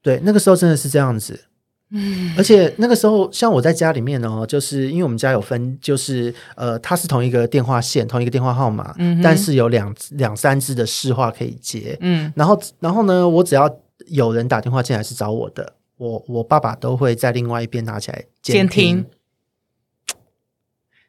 [0.03, 1.47] 对，那个时候真的是这样子。
[1.97, 11.97] 嗯，而且那个时候，像我在家里面哦，就是因为我们家有分，就是呃，它是同一个电话线，同一个电话号码，嗯但是有两两三支的市话可以接。
[12.01, 12.33] 嗯。
[12.35, 13.73] 然后，然后呢，我只要
[14.09, 18.97] 有人打电话进来是找我的，我我爸爸都会在另外一边拿起来监听。
[18.97, 19.07] 听，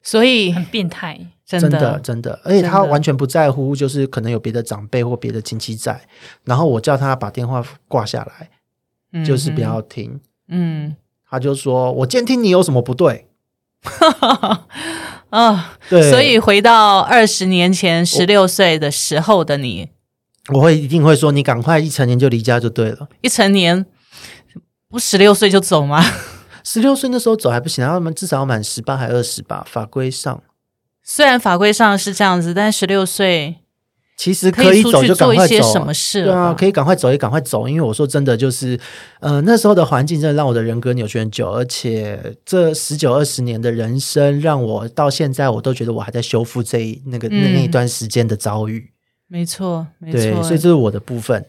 [0.04, 1.28] 所以很变态。
[1.45, 6.02] 真真的真的，而且他完全不在乎，就是可能有别的长辈或别的亲戚在，
[6.43, 8.50] 然后我叫他把电话挂下来，
[9.13, 10.19] 嗯就是不要听。
[10.47, 10.95] 嗯
[11.29, 13.27] 他就说：“我监听你有什么不对
[15.29, 19.89] 啊，？”对，所以回到二十年前十六岁的时候的你，
[20.53, 23.10] 我会一定会说：“你赶快一成年就离家就对了。
[23.21, 23.86] 一成年
[24.88, 26.03] 不十六岁就走吗？
[26.63, 30.41] 十六岁那时候走还不行，他们至少要满十八还二十吧，法规上
[31.03, 33.58] 虽然法规上是这样子，但十六岁
[34.17, 35.73] 其实可以走就赶快走。
[35.73, 38.80] 什么事对啊，可以赶快走也赶快走，因为我说真的，就是，
[39.19, 48.91] 呃，那时候的环境真的让我的人格扭曲很久，而且这十九二十年的人生，让我到现在我都觉得我还在修复这一那个那、嗯那一段时间的遭遇。
[49.28, 50.43] 没错，没对，错。
[50.43, 51.45] 所以这是我的部分，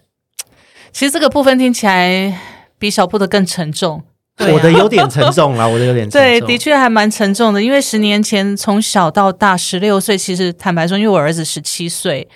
[0.92, 2.40] 其实这个部分听起来
[2.78, 4.02] 比小布的更沉重。
[4.38, 6.48] 我的有点沉重了， 我的有点沉对，重。
[6.48, 7.62] 的确还蛮沉重的。
[7.62, 12.28] 因为十年前从小到大，十六岁，其实坦白说，因为我儿子十七岁，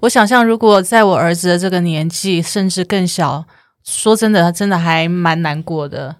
[0.00, 3.46] 我想象如果在我儿子的这个年纪，甚至更小，
[3.82, 6.16] 说真的，他真的还蛮难过的。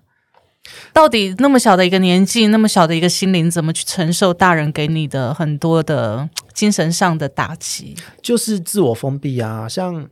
[0.93, 7.95] 到底那么小的一个年纪，那么小的一个心灵，怎么去承受大人给你的很多的精神上的打击？
[8.23, 10.07] 就是自我封闭啊，像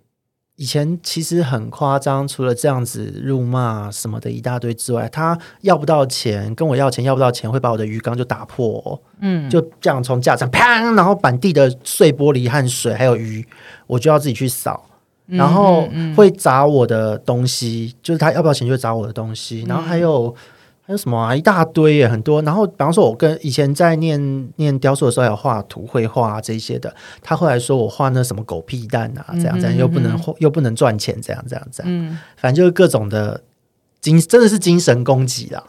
[0.56, 13.46] 以前其实很夸张，除了这样子辱骂什么的一大堆之外，他要不到钱，跟我要钱要不到钱，会把我的鱼缸就打破哦、嗯，就这样从架上砰，然后满地的碎玻璃和水还有鱼，
[13.86, 14.84] 我就要自己去扫。
[14.88, 14.92] 嗯
[15.28, 20.32] 然后会砸我的东西，就是他要不要钱就砸我的东西，然后还有、
[20.86, 22.40] 还有什么啊，一大堆耶，很多。
[22.42, 33.42] 然后比方说，我跟以前在念念雕塑的时候，还有画图、绘画啊这些的，他后来说我画那什么狗屁蛋啊，这样这样又不能又不能赚钱，这样这样这样，嗯反正就是各种的
[34.00, 35.60] 精，真的是精神攻击啦。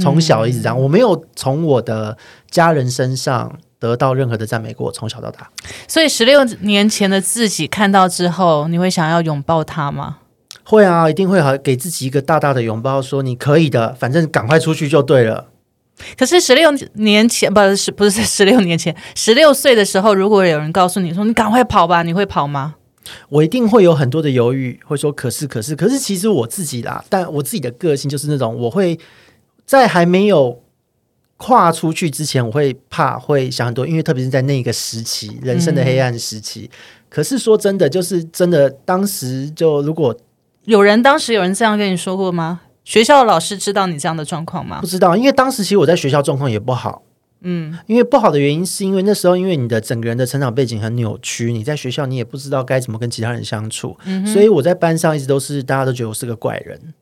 [0.00, 2.18] 从小一直这样，我没有从我的
[2.50, 5.48] 家人身上得到任何的赞美过，从小到大。
[5.86, 10.16] 所以十六年前的自己看到之后，你会想要拥抱他吗？
[10.64, 15.48] 会啊，一定会好给自己一个大大的拥抱，说你可以的，反正赶快出去就对了。
[16.18, 22.74] 可是十六年前，不是不是 十六年前，十六岁的时候，如果有人告诉你说你赶快跑吧，你会跑吗？
[23.28, 28.98] 我一定会有很多的犹豫，会说可是可是可是，其实我自己啦，但我自己的个性就是那种，我会
[29.66, 30.62] 在还没有
[31.36, 36.70] 跨出去之前，我会怕，会想很多，因为特别是在那个时期，人生的黑暗时期。
[37.10, 40.16] 可是说真的，就是真的，当时就如果
[40.64, 42.60] 有人当时有人这样跟你说过吗？
[42.84, 44.86] 学校的老师知道你这样的状况吗不？
[44.86, 47.02] 知道，因为当时其实我在学校状况也不好。
[47.46, 53.96] 嗯，因为不好的原因是因为那时候，因为你的整个人的成长背景很扭曲，你在学校你也不知道该怎么跟其他人相处，
[54.26, 56.94] 所以我在班上一直都是大家都觉得我是个怪人。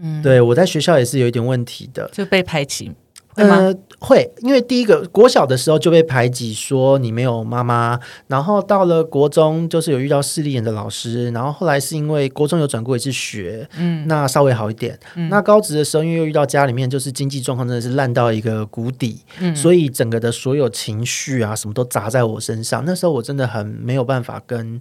[0.00, 2.10] 嗯，对我在学校也是有一点问题的。
[2.12, 2.90] 就被排挤，
[3.34, 3.56] 会吗？
[3.56, 14.98] 呃，会，因为第一个国小的时候就被排挤，说你没有妈妈，然后到了国中就是有遇到势利眼的老师，然后后来是因为国中有转过一次学，嗯，那稍微好一点。
[15.28, 22.84] 那高职的时候，因为又遇到家里面就是经济状况真的是烂到一个谷底，嗯所以整个的所有情绪啊什么都砸在我身上。
[22.86, 24.80] 那时候我真的很没有办法跟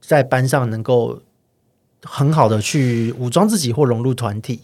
[0.00, 1.20] 在班上能够
[2.02, 4.60] 很好的去武装自己或融入团体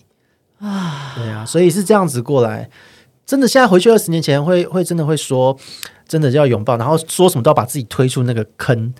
[0.58, 2.68] 啊，对啊，所以是这样子过来。
[3.26, 5.58] 真的，现在回去二十年前会会真的会说，
[6.06, 8.94] 真的就要拥抱，然后说什么都要把自己推出那个坑。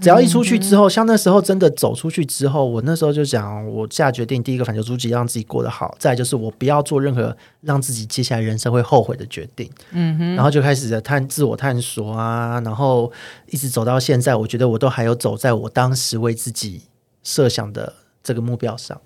[0.00, 9.68] 只要一出去之后，像那时候真的走出去之后，我那时候就讲，我下决定，第一个反求诸己，让自己过得好；再就是我不要做任何让自己接下来人生会后悔的决定。
[9.90, 13.12] 嗯哼，然后就开始的探自我探索啊，然后
[13.50, 16.82] 一直走到现在，我觉得我都还有走在我当时为自己
[17.22, 17.92] 设想的
[18.22, 18.98] 这个目标上。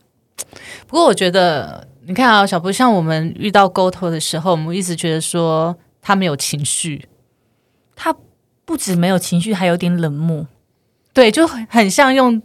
[0.87, 7.09] 不过我觉得，你看啊，小布，像我们遇到沟通的时候，我们一直觉得说他没有情绪，
[7.95, 8.15] 他
[8.65, 10.47] 不止没有情绪，还有点冷漠。
[11.17, 12.43] 对，就很很像用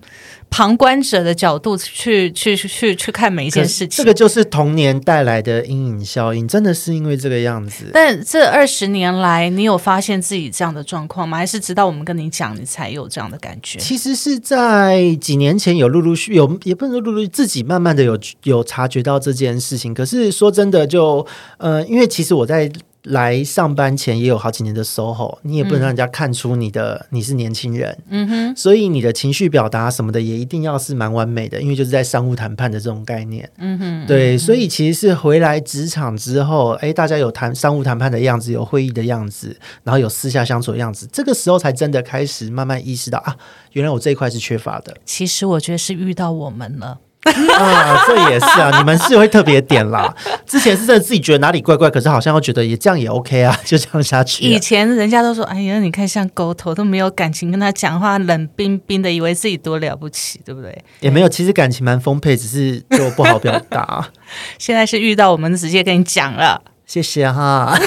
[0.50, 3.90] 旁观者的角度去去去去去看每一件事情。
[3.90, 7.92] 这个就是童年带来的阴影效应，真的是因为这个样子。
[7.94, 11.38] 但这二十年来，你有发现自己这样的状况吗？
[11.38, 13.78] 还是直到我们跟你讲，你才有这样的感觉？
[13.78, 19.94] 其实是在几年前有陆陆续有，也不能说陆陆续自己慢慢的有有察觉到这件事情。
[19.94, 22.72] 可是说真的就，呃，因为其实我在
[23.04, 33.50] 来上班前也有好几年的 SOHO，你也不能让人家看出你的、你是年轻人，嗯哼，所以你的情绪表达什么的也一定要是蛮完美的，因为就是在商务谈判的这种概念。
[33.58, 43.36] 嗯哼，对，所以其实是回来职场之后，哎，大家有谈商务谈判的样子，有会议的样子，然后有私下相处的样子，这个时候才真的开始慢慢意识到啊，
[43.72, 44.96] 原来我这一块是缺乏的。
[45.06, 47.00] 其实我觉得是遇到我们了。
[47.24, 50.14] 啊，这也是啊，你们是会特别点啦。
[50.48, 64.08] 之前是真的自己觉得哪里怪怪，可是好像又觉得也这样也 OK 啊， 就这样下去啊、以前人家都说：“哎呀，你看像狗头都没有感情，跟他讲话冷冰冰的，以为自己多了不起，对不对也没有，其实感情蛮丰沛，只是就不好表达。
[64.58, 66.62] ”现在是遇到我们直接跟你讲了。
[66.88, 67.78] 谢谢哈。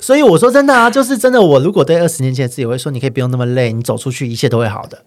[0.00, 5.02] 所以我说真的啊，就是真的，我如果对二十年前的自己，我会说，你可以不用那么累，你走出去，一切都会好的。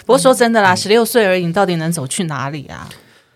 [0.00, 2.88] 不过说真的啦，十六岁而已，你到底能走去哪里啊？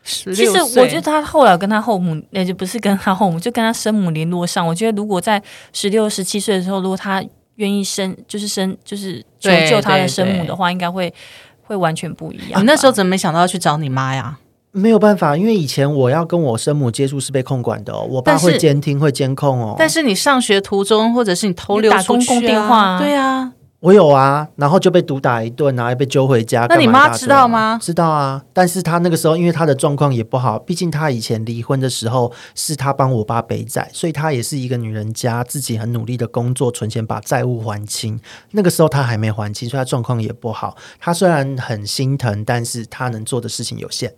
[0.05, 4.66] 其实我觉得他后来跟他后母，那就不是跟他后母，就跟他生母联络上。
[4.66, 5.42] 我觉得如果在
[5.72, 7.22] 十六、十七岁的时候，如果他
[7.57, 11.12] 愿意生，就是生，就是求救他的生母的话，应该会
[11.61, 12.61] 会完全不一样。
[12.61, 14.38] 你那时候怎么没想到要去找你妈呀？
[14.70, 19.74] 没有办法，因为以前我要跟我生母接触是被控管的哦，我爸会监听、会监控哦。
[19.78, 26.66] 但是你上学途中，或者是你偷溜打出去、啊、公共电话啊对啊，我有啊，然后就被毒打一顿啊，还被揪回家。
[26.68, 38.20] 那你妈知道吗知道啊，但是他那个时候因为他的状况也不好，毕竟他以前离婚的时候是他帮我爸背债，所以他也是一个女人家，自己很努力的工作存钱把债务还清。
[38.51, 40.76] 那个时候他还没还清，所以他状况也不好。
[40.99, 44.12] 他虽然很心疼，但是他能做的事情有限。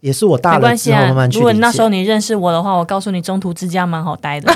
[0.00, 1.52] 也是我大了慢慢，去如果。
[1.54, 4.52] 那时候你认识我的话，我告诉你，中途之家蛮好待的。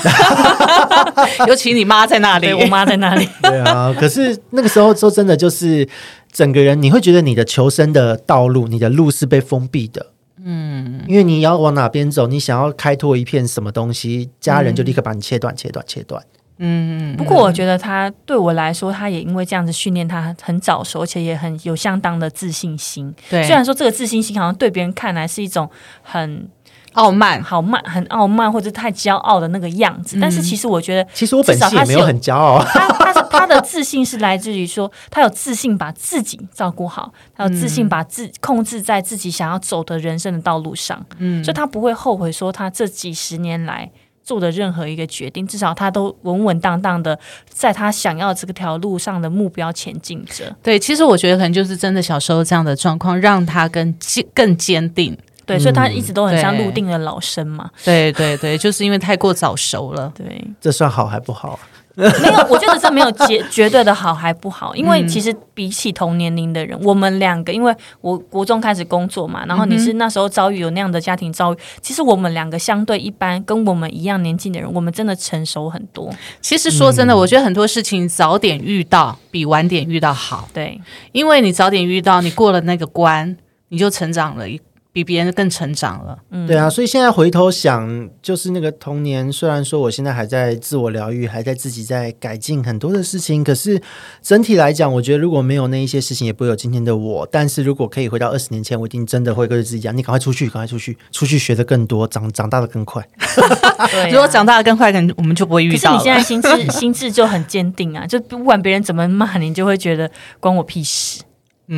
[1.47, 3.29] 尤其你妈在那里，我妈在那里。
[3.43, 5.89] 对啊，可是那个时候说真的，就是
[6.31, 10.07] 整个人你会觉得你的求生的道路，你的路是被封闭的。
[10.45, 16.23] 嗯，因为你要往哪边走，你想要开拓一片什么东西，家人就立刻把你切断、切断、切断。
[16.59, 23.13] 嗯，不过我觉得他对我来说，他也因为这样子训练他很早熟，而且也很有相当的自信心。
[23.29, 25.69] 对，虽然说这个自信心好像对别人看来是一种
[26.03, 26.49] 很
[26.93, 32.53] 傲慢，好慢、很傲慢或者太骄傲的那个样子，但是其实我觉得其实我本身也没有很骄傲。
[32.53, 32.65] 啊。
[32.71, 43.91] 他他是他的自信是来自于说，他有自信把自己照顾好，他有自信把自控制在自己想要走的人生的道路上，嗯，所以他不会后悔说他这几十年来
[44.23, 47.19] 做的任何一个决定，至少他都稳稳当当的
[47.49, 50.55] 在他想要这个条路上的目标前进着。
[50.63, 55.17] 对，其实我觉得可能就是真的小时候这样的状况，让他更坚更坚定。
[55.45, 57.69] 对，所以他一直都很像对入定的老生嘛。
[57.85, 60.13] 对对对，就是因为太过早熟了。
[60.17, 61.59] 对，这算好还不好啊？
[61.95, 76.11] 没有，我觉得这没有绝绝对的好还不好，因为其实比起同年龄的人，我们两个，因为我国中开始工作嘛，然后你是那时候遭遇有那样的家庭遭遇，其实我们两个相对一般，跟我们一样年纪的人，我们真的成熟很多。
[76.41, 80.81] 其实说真的，我觉得很多事情早点遇到比晚点遇到好，对，
[81.13, 83.37] 因为你早点遇到，你过了那个关，
[83.69, 84.47] 你就成长了，
[84.93, 86.19] 比别人更成长了。
[86.31, 93.81] 嗯对啊，所以现在回头想，就是那个童年，虽然说我现在还在自我疗愈，还在自己在改进很多的事情，可是
[94.21, 97.27] 整体来讲，我觉得如果没有那一些事情，也不会有今天的我。
[97.33, 103.03] 但是如果可以回到二十年前，我一定真的会跟自己讲：你赶快出去，赶快出去，出去学的更多，长长大的更快。
[103.91, 105.99] 对啊如果长大的更快，可能我们就不会遇可是你。
[106.01, 111.23] 现在心智 心智就很坚定啊，就不管别人怎么骂你，你就会觉得关我屁事。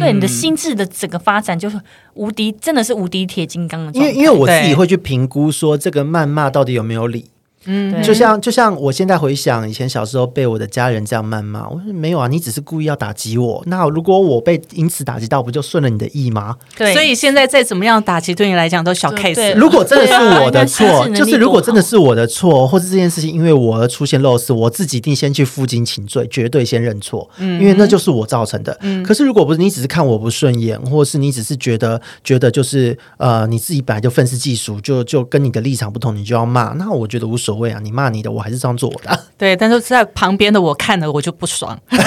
[0.00, 1.80] 对你的心智的整个发展就是
[2.14, 4.10] 无敌，真的是无敌铁金刚的因状态。
[4.10, 7.30] 为因为我自己会去评估说这个谩骂到底有没有理。
[7.66, 13.62] 嗯就像就像我现在回想以前小时候被我的家人这样谩骂，我说没有啊，你只是故意要打击我。
[13.66, 16.56] 那如果我被因此打击到，不就顺了你的意吗？
[16.76, 19.54] 对，所以现在再怎么样打击，对你来讲都小 case。
[19.54, 28.78] 如果真的是我的错，就是如果真的是我的错，或是这件事情因为我而出现漏失，我自己一定先去负荆请罪，绝对先认错，嗯因为那就是我造成的。
[29.04, 39.18] 可是如果不是你只是看我不顺眼，或是你只是觉得觉得就是呃你自己本来就愤世嫉俗，就就跟你的立场不同，你就要骂，那我觉得无所谓啊，你骂你的，我还是这样做我的啊。
[39.38, 41.98] 对，但是在旁边的我看了我就不爽，就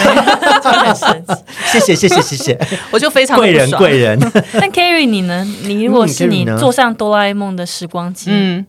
[0.71, 1.33] 很生气。
[1.65, 2.59] 谢谢谢谢谢谢，
[2.91, 4.19] 我就非常的贵人贵人。
[4.53, 5.43] 但 Kerry 你呢？
[5.63, 8.65] 你如果是你呢坐上哆啦 A 梦的时光机，嗯，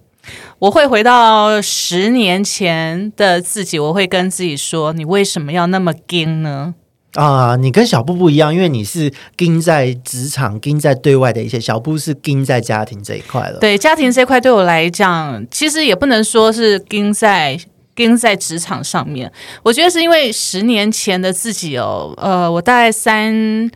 [0.58, 6.74] 我会回到十年前的自己，我会跟自己说：“你为什么要那么硬呢？
[7.14, 13.58] 啊，你跟小布不一样，因为你是盯在职场、盯在对外的一些，小布是盯在家庭这一块了。
[13.58, 17.58] 对家庭这一块对我来讲，其实也不能说是盯在
[17.94, 19.32] 盯在职场上面。
[19.62, 23.68] 我觉得是因为十年前的自己哦，呃，我大概三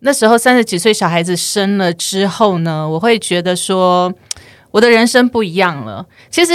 [0.00, 4.12] 那时候三十几岁，小孩子生了之后呢，我会觉得说
[4.70, 6.06] 我的人生不一样了。
[6.30, 6.52] 其实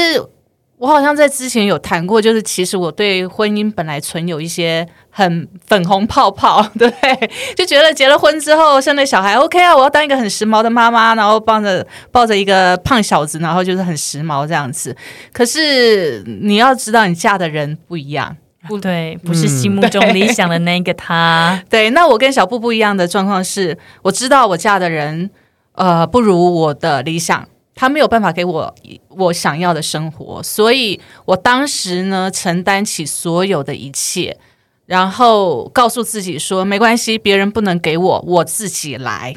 [0.78, 7.30] 我好像在之前有谈过，就是其实我对婚姻本来存有一些很粉红泡泡，对 不对？
[7.56, 14.96] 就觉得结了婚之后生了小孩，OK 啊，我要当一个很时髦的妈妈，然后抱着抱着一个胖小子，然后就是很时髦这样子。
[15.32, 18.36] 可是你要知道，你嫁的人不一样。
[18.68, 21.64] 不对，不是心目中理想的那个他。
[21.70, 25.30] 对，那我跟小布不一样的状况是，我知道我嫁的人，
[25.74, 28.74] 呃，不如我的理想，他没有办法给我
[29.10, 34.38] 我想要的生活，所以我当时呢，承担起所有的一切，
[34.86, 39.36] 然后告诉自己说，没关系，别人不能给我，我自己来。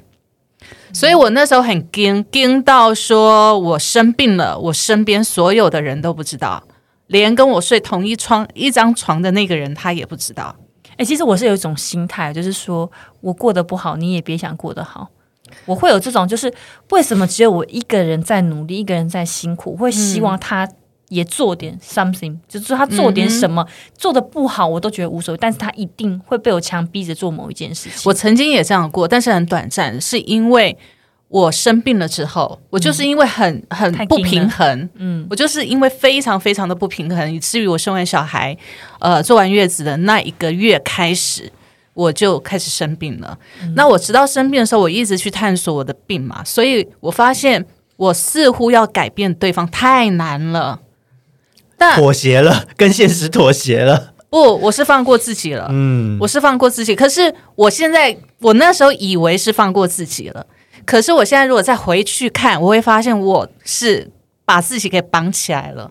[0.92, 6.62] 所以我那时候很惊，惊到说我生病了，我身边所有的人都不知道，
[7.08, 10.54] 连跟我睡同一床一张床的那个人他也不知道。
[10.96, 15.08] 哎、其实我是有一种心态，就是说我过得不好，你也别想过得好。
[15.64, 16.52] 我会有这种，就是
[16.90, 20.68] 为什么只有我一个人在努力，一个人在辛苦，我会希望他
[21.08, 28.02] 也做点 something，、就是他做点什么，做的不好我都觉得无所谓，但是他一定会被我强逼着做某一件事情。
[28.04, 30.76] 我曾经也这样过，但是很短暂，是因为
[31.28, 38.56] 我生病了之后，我就是因为很、很不平衡，嗯，我就是因为非常非常的不平衡，以至于我生完小孩，
[38.98, 41.50] 呃，做完月子的那一个月开始。
[41.98, 43.36] 我就开始生病了。
[43.74, 50.78] 那我直到生病的时候，我一直去探索我的病嘛，所以我发现我似乎要改变对方太难了。
[51.76, 54.14] 但妥协了，跟现实妥协了。
[54.30, 55.66] 不，我是放过自己了。
[55.70, 60.46] 嗯，我是放过自己，可是我现在，我那时候以为是放过自己了，
[60.84, 64.08] 可是我现在如果再回去看，我会发现我是
[64.44, 65.90] 把自己给绑起来了，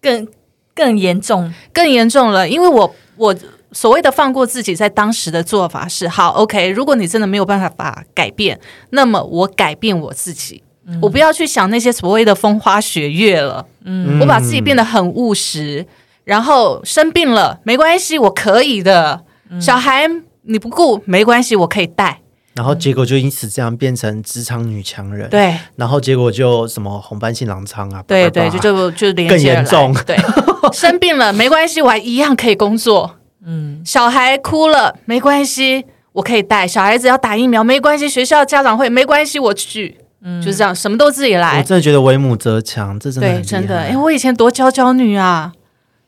[0.00, 0.26] 更
[0.74, 3.36] 更严重，更严重了，因为我我
[3.72, 8.58] 所谓的放过自己，在当时的做法是好，OK，如果你真的没有办法把改变，
[8.90, 10.62] 那么我改变我自己。
[11.02, 15.84] 我不要去想那些所谓的风花雪月了，嗯我把自己变得很务实，
[16.22, 19.24] 然后生病了没关系，我可以的。
[19.60, 20.08] 小孩
[20.42, 22.20] 你不顾没关系，我可以带。
[22.54, 30.16] 然后结果就因此这样变成职场女强人。，对然后结果就什么红斑性狼疮啊，对对，就就就连更严重对，
[30.72, 33.15] 生病了没关系，我还一样可以工作。
[33.46, 36.66] 嗯，小孩哭了没关系，我可以带。
[36.66, 39.96] 小孩子要打疫苗没关系，学校家长会没关系，我去。
[40.22, 41.62] 嗯，就是这样，什么都自己来我。
[41.62, 45.52] 真的觉得为母则强，这真的很对，厉真的，害哎，我以前多娇娇女啊，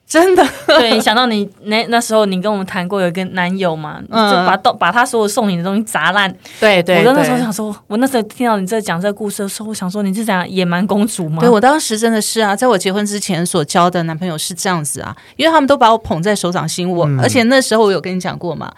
[0.08, 0.42] 真的。
[0.66, 6.34] 对，想到你那那时候你跟我们谈过有一个男友嘛，嗯就把都把他所有送你的东西砸烂。
[6.58, 11.40] 对对，我就那时候想说，我那时候听到你在讲这个故事的时候，我想说你是讲野蛮公主吗？
[11.40, 18.72] 对我当时真的是啊，在我结婚之前所交的男朋友是这样子啊，因为他们都把我捧在手掌心，我、嗯而且那时候我有跟你讲过嘛，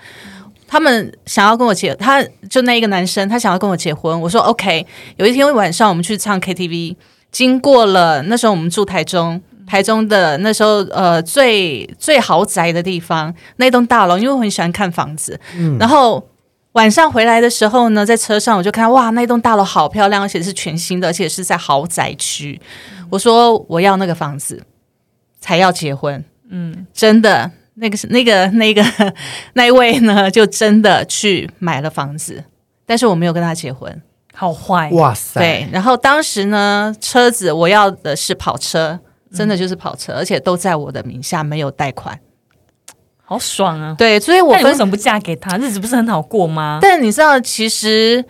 [0.66, 4.85] 他们想要跟我结，他就那一个男生，他想要跟我结婚，我说 OK。
[5.16, 6.97] 有一天晚上我们去唱 KTV，
[7.31, 9.41] 经过了那时候我们住台中。
[9.70, 15.78] 台中的那时候，呃，最最豪宅的地方，那栋大楼，因为我很喜欢看房子，嗯。
[15.78, 16.20] 然后
[16.72, 22.60] 晚上回来的时候呢，在车上我就看哇，那栋大楼好漂亮，而且是全新的，而且是在豪宅区。
[23.10, 24.60] 我说我要那个房子，
[25.40, 26.24] 才要结婚。
[26.48, 28.84] 嗯，真的，那个是那个那个
[29.54, 32.42] 那一位呢，就真的去买了房子，
[32.84, 34.02] 但是我没有跟他结婚。
[34.34, 38.98] 好坏，哇塞，对，然后当时呢，车子我要的是跑车，
[39.33, 42.18] 真的就是跑车，而且都在我的名下，没有贷款。
[43.22, 43.95] 好爽啊！
[43.97, 45.57] 对，所以我分为什么不嫁给他？
[45.57, 46.81] 日子不是很好过吗？
[46.83, 48.24] 但你知道，其实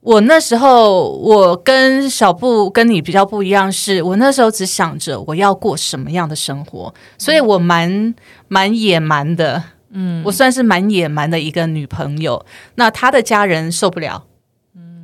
[0.00, 8.12] 我那时候我跟小布跟你比较不一样是，我那时候只想着我要过什么样的生活，所以我蛮
[8.48, 9.62] 蛮野蛮的，
[9.92, 12.44] 嗯，我算是蛮野蛮的一个女朋友。
[12.74, 14.24] 那他的家人受不了。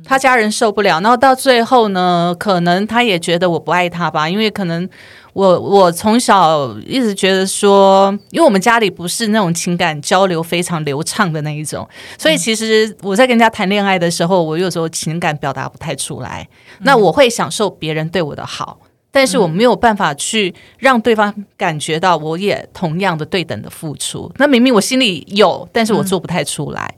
[0.03, 4.87] 他家人受不了，然后到最后呢，可能他也觉得我不爱他吧，因为可能
[5.33, 11.87] 我我从小一直觉得说，因为我们家里不是那种情感交流非常流畅的那一种，
[12.17, 16.47] 所以其实我在跟人家谈恋爱的时候，我有时候情感表达不太出来。
[16.79, 18.79] 那我会享受别人对我的好，
[19.11, 24.31] 但是我没有办法去让对方感觉到我也同样的对等的付出。
[24.37, 26.95] 那明明我心里有，但是我做不太出来。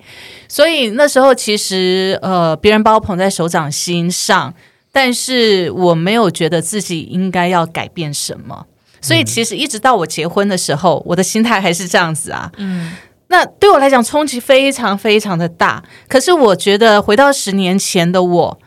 [0.48, 4.54] 所以那时候其实呃，别人把我捧在手掌心上，
[4.92, 8.68] 但是我没有觉得自己应该要改变什么。
[9.02, 12.52] 所以其实一直到我结婚的时候，我的心态还是这样子啊。
[12.58, 12.94] 嗯
[13.28, 15.84] 那对我来讲冲击非常非常的大。
[16.08, 18.60] 可是我觉得回到十年前的我，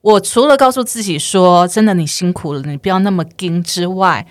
[0.00, 4.26] 我除了告诉自己说真的你辛苦了，你不要那么盯之外，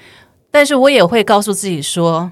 [0.50, 2.32] 但是我也会告诉自己说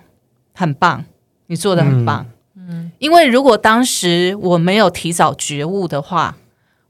[0.54, 1.04] 很棒，
[1.48, 2.26] 你做的很棒。
[2.56, 6.38] 嗯，因为如果当时我没有提早觉悟的话，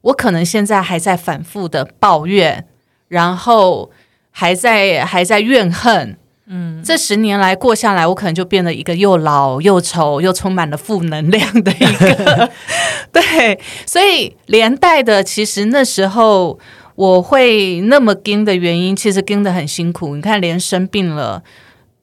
[0.01, 2.67] 我可能现在还在反复的抱怨，
[3.07, 3.91] 然后
[4.29, 6.17] 还在还在怨恨。
[6.47, 12.51] 嗯，这十年来过下来，我可能就变得一个又老又丑又充满了负能量的一个。
[13.11, 16.59] 对，所以连带的，其实那时候
[16.93, 20.15] 我会那么盯的原因，其实盯的很辛苦。
[20.15, 21.41] 你看，连生病了，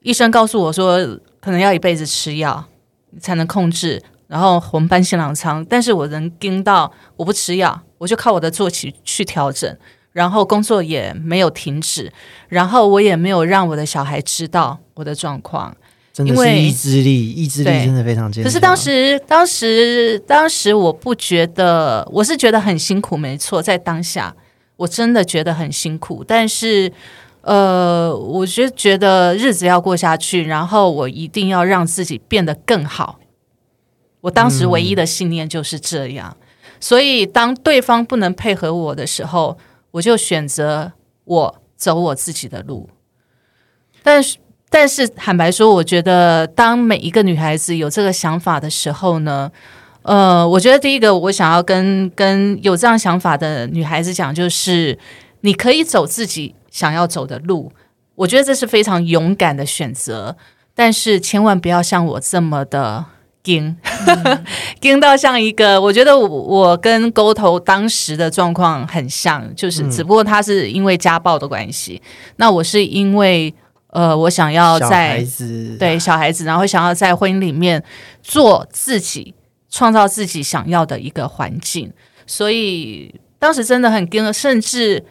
[0.00, 0.98] 医生告诉我说，
[1.40, 2.64] 可能要一辈子吃药
[3.20, 9.76] 才能控制，然后红斑性狼疮，但是我能盯到我不吃药，我就靠我的作息去调整。
[10.12, 12.12] 然后工作也没有停止，
[12.48, 15.74] 然后我也没有让我的小孩知道我的状况，
[16.12, 18.44] 真的是意志力，意志力真的非常坚强。
[18.44, 24.34] 可是当时，当时，当时我不觉得，我是觉得很辛苦，没错，在当下
[24.76, 26.22] 我真的觉得很辛苦。
[26.22, 26.92] 但是，
[27.40, 33.18] 呃，我就觉得日子要过下去，然后我一定要让自己变得更好。
[34.20, 36.36] 我当时唯一的信念就是这样。
[36.78, 39.56] 所以，当对方不能配合我的时候，
[39.92, 40.92] 我就选择
[41.24, 42.90] 我走我自己的路，
[44.02, 44.38] 但是
[44.68, 49.52] 但是坦白说，我觉得当每一个女孩子有这个想法的时候呢，
[50.02, 54.98] 呃，我觉得第一个我想要跟跟有这样想法的女孩子讲，就是
[55.42, 57.70] 你可以走自己想要走的路，
[58.14, 60.36] 我觉得这是非常勇敢的选择，
[60.74, 63.04] 但是千万不要像我这么的。
[63.42, 63.76] 惊，
[64.80, 72.00] 惊到像一个，我觉得我我跟沟头当时的状况很像，就是只不过他是因为家暴的关系，
[72.36, 73.52] 那我是因为
[73.88, 75.24] 呃，我想要在
[75.78, 77.82] 对小孩子，然后想要在婚姻里面
[78.22, 79.34] 做自己，
[79.68, 81.92] 创造自己想要的一个环境，
[82.26, 85.04] 所以当时真的很惊，甚至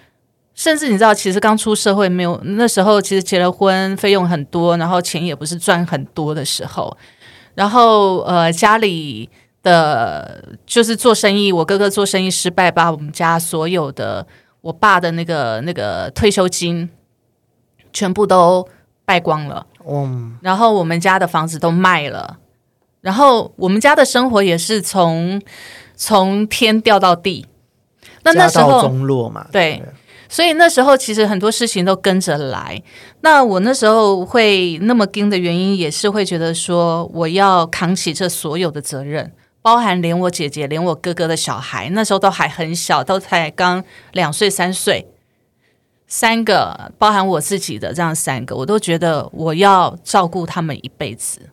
[0.55, 6.95] 甚至你知道，其实刚出社会没有那时候，其实结了婚费用很多，然后钱也不是赚很多的时候。
[7.55, 9.29] 然后，呃，家里
[9.61, 14.25] 的就是做生意，我哥哥做生意失败，把我们家所有的
[14.61, 16.89] 我爸的那个那个退休金
[17.91, 18.67] 全部都
[19.05, 19.65] 败光了。
[19.87, 22.37] 嗯，然后我们家的房子都卖了，
[23.01, 25.41] 然后我们家的生活也是从
[25.95, 27.45] 从天掉到地。
[28.23, 29.83] 那那时候中落嘛，对。
[30.31, 32.81] 所以那时候其实很多事情都跟着来。
[33.19, 45.05] 那我那时候会那么盯的原因，也是会觉得说我要扛起这所有的责任，包含连我姐姐、连我哥哥的小孩，那时候都还很小，都才刚两岁、三岁，
[46.07, 51.49] 三个，包含我自己的这样三个，我都觉得我要照顾他们一辈子。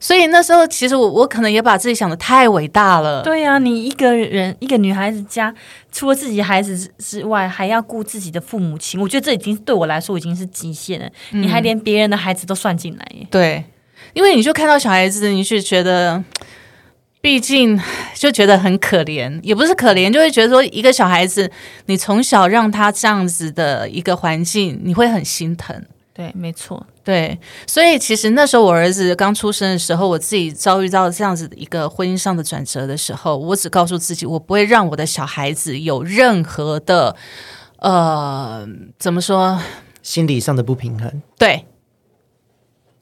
[0.00, 3.22] 所以那时候，其实我我可能也把自己想的太伟大了。
[3.22, 5.52] 对呀，你一个人一个女孩子家，
[5.90, 11.08] 除了自己孩子之外，还要顾自己的父母亲，我觉得这已经对我来说已经是极限了。
[11.30, 13.26] 你还连别人的孩子都算进来耶？
[13.30, 13.64] 对，
[14.12, 16.22] 因为你就看到小孩子，你是觉得，
[17.20, 17.80] 毕竟
[18.14, 21.50] 就觉得很可怜，也不是可怜，就会觉得说，一个小孩子，
[21.86, 25.84] 你从小让他这样子的一个环境，你会很心疼。
[26.18, 26.84] 对，没错。
[27.04, 37.14] 对，所以其实那时候我儿子刚出生的时候，我自己遭遇到这样子一个婚姻上的转折的时候，我只告诉自己，我不会让我的小孩子有任何的
[37.76, 39.60] 呃，怎么说，
[40.02, 41.22] 心理上的不平衡。
[41.38, 41.66] 对，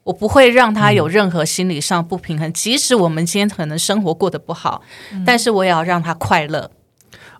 [0.03, 4.83] 我不会让他有任何心理上不平衡，即使我们今天可能生活过得不好，
[5.25, 6.69] 但是我也要让他快乐。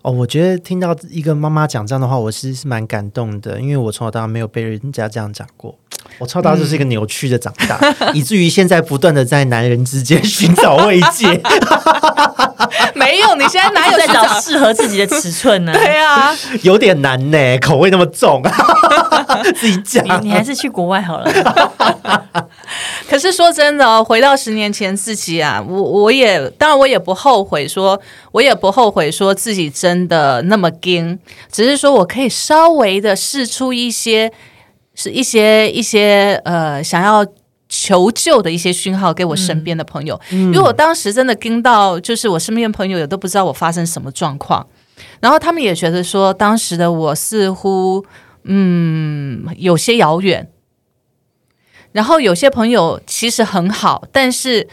[0.08, 5.76] 哦，我觉得听到一个妈妈讲这样的话，我是是蛮感动的，因为我从小到大没有被人家这样讲过。
[6.18, 7.78] 我超大就是一个扭曲的长大，
[8.14, 11.26] 以至于现在不断的在男人之间寻找慰藉。
[12.94, 15.72] 没有，你现在哪有在找适合自己的尺寸呢？
[15.76, 18.42] 对啊， 有点难呢，口味那么重，
[19.54, 20.24] 自己讲。
[20.24, 22.47] 你还是去国外好了。
[23.08, 28.00] 可是说真的哦，回到十年前自己啊，我我也当然我也不后悔，说
[28.32, 31.18] 我也不后悔，说自己真的那么硬，
[31.50, 34.30] 只是说我可以稍微的试出一些。
[35.00, 37.24] 是一些一些呃想要
[37.68, 44.66] 求救的一些讯号给我身边的朋友，因为我当时真的听到，就是我身边朋友也都不知道我发生什么状况，
[45.20, 48.04] 然后他们也觉得说，当时的我似乎
[48.42, 50.48] 嗯有些遥远，
[51.98, 54.68] 然后有些朋友其实很好，但是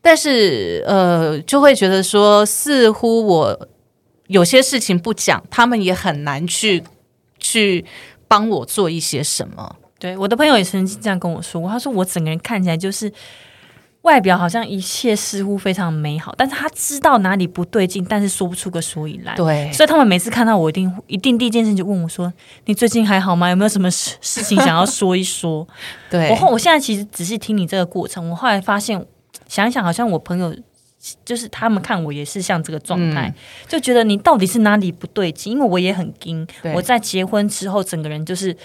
[0.00, 3.68] 但是呃就会觉得说，似乎我
[4.28, 6.84] 有些事情不讲，他们也很难去
[7.38, 7.84] 去。
[8.30, 9.76] 帮我做一些什么？
[9.98, 11.70] 对，我的朋友也曾经这样跟我说过。
[11.70, 13.10] 他说我整个人看起来就是
[14.02, 19.34] 外表好像一切似乎非常美好，但是他知道哪里不对劲，但是说不出个所以来。
[19.34, 22.32] 对所以他们每次看到我，一定一定第一件事情就问我说
[22.66, 23.50] ：“你最近还好吗？
[23.50, 25.66] 有没有什么事事情想要说一说？”
[26.08, 29.04] 对我后我现在其实仔细听你这个过程，我后来发现，
[29.48, 30.54] 想一想，好像我朋友
[31.24, 33.34] 就是他们看我也是像这个状态，
[33.66, 35.54] 就觉得你到底是哪里不对劲？
[35.54, 38.56] 因为我也很惊，我在结婚之后，整个人就是。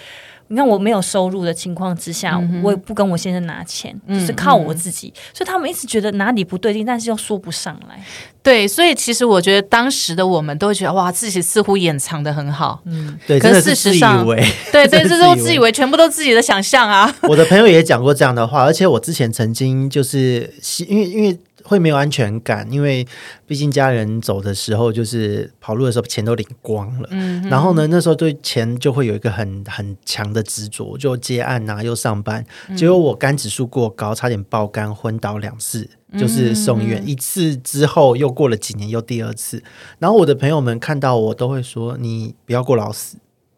[0.54, 8.00] 你看我没有收入的情况之下，我也不跟我先生拿钱，就是靠我自己，所以他们一直觉得哪里不对劲，但是又说不上来。
[8.40, 12.80] 对，所以其实我觉得当时的我们都会觉得哇，自己似乎掩藏的很好。
[13.26, 14.36] 对，可是事实上为。
[14.70, 17.12] 对 对，这都自以为全部都自己的想象啊。
[17.22, 23.04] 我的朋友也讲过这样的话，而且我之前曾经就是希因为因为会没有安全感，因为
[23.46, 32.44] 毕竟家人走的时候，就是跑路的时候钱都领光了，嗯，然后呢，那时候对钱就会有一个很很强的执着，就接案啊，又上班，
[32.76, 35.88] 结果我肝指数过高，差点爆肝昏倒两次。
[36.16, 39.60] 就是送医院、一次之后，又过了几年，又第二次。
[39.98, 43.16] 然后我的朋友们看到我都会说：“你不要过劳死，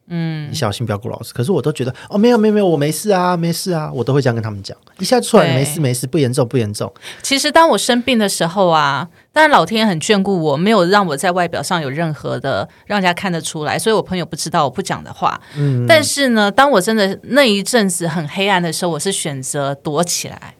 [0.08, 4.76] 嗯，你小心不要过劳死。”可是我都觉得哦，没有没有没有，我没事啊，没事啊，我都会这样跟他们讲。
[4.98, 6.92] 一下就出来没事没事，不严重不严重。
[7.22, 15.40] 其实当我生病的时候啊，当然老天很眷顾我，没有让我在外表上有任何的让人家看得出来，所以我朋友不知道我不讲的话。
[15.56, 20.54] 嗯，但是呢，当我真的那一阵子很黑暗的时候，我是选择躲起来。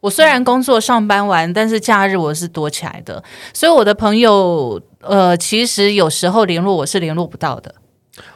[0.00, 3.20] 我虽然工作上班完，但是假日我是躲起来的，
[3.52, 7.74] 所以我的朋友呃，其实有时候联络我是联络不到的。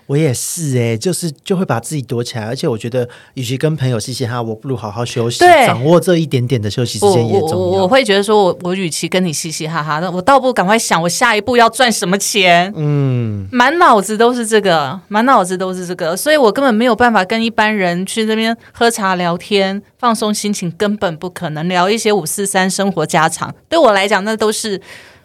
[0.06, 7.88] 我也是哎、就是就会把自己躲起来，而且我觉得，与其跟朋友嘻嘻哈哈，我不如好好休息，对掌握这一点点的休息时间也重我我我。
[7.88, 12.72] 会觉得说我我与其跟你嘻嘻哈哈，那我倒不如赶快想我下一步要赚什么钱。
[12.76, 23.54] 嗯，满脑子都是这个，满脑子都是这个，所以我根本没有办法跟一般人去那边喝茶聊天、放松心情，根本不可能聊一些五四三生活家常。
[23.68, 24.80] 对我来讲，那都是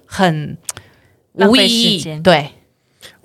[0.05, 0.57] 很
[1.33, 2.03] 浪费无意义时。
[2.05, 2.51] 间对，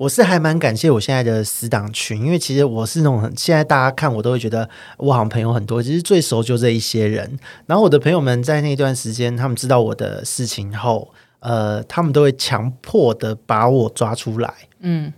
[0.01, 7.39] 我是还蛮感谢我现在的死党群，因为其实我是那种很现在大家看我都会觉得我好像朋友很多，其实最熟就这一些人。
[7.67, 14.55] 然后我的朋友们在那段时间，他们知道我的事情后，呃，他们都会强迫的把我抓出来。
[14.79, 15.13] 嗯，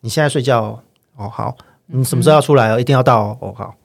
[0.00, 0.82] 你现在睡觉
[1.14, 1.56] 哦，好，
[1.86, 2.80] 你什么时候要出来哦？
[2.80, 3.76] 一定要到哦，哦好，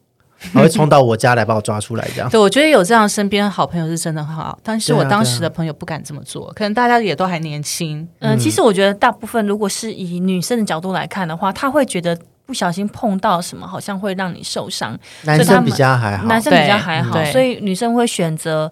[0.54, 2.30] 他会冲到我家来把我抓出来，这样。
[2.32, 8.08] 对，我觉得有这样身边好朋友是真的很好，但是我当时的朋友不敢这么做，可能大家也都还年轻。
[8.20, 14.98] 嗯，其实我觉得大部分如果是以女生的角度来看的话，她会觉得不小心碰到什么，好像会让你受伤。
[15.24, 18.72] 男生比较还好，男生比较还好，所以女生会选择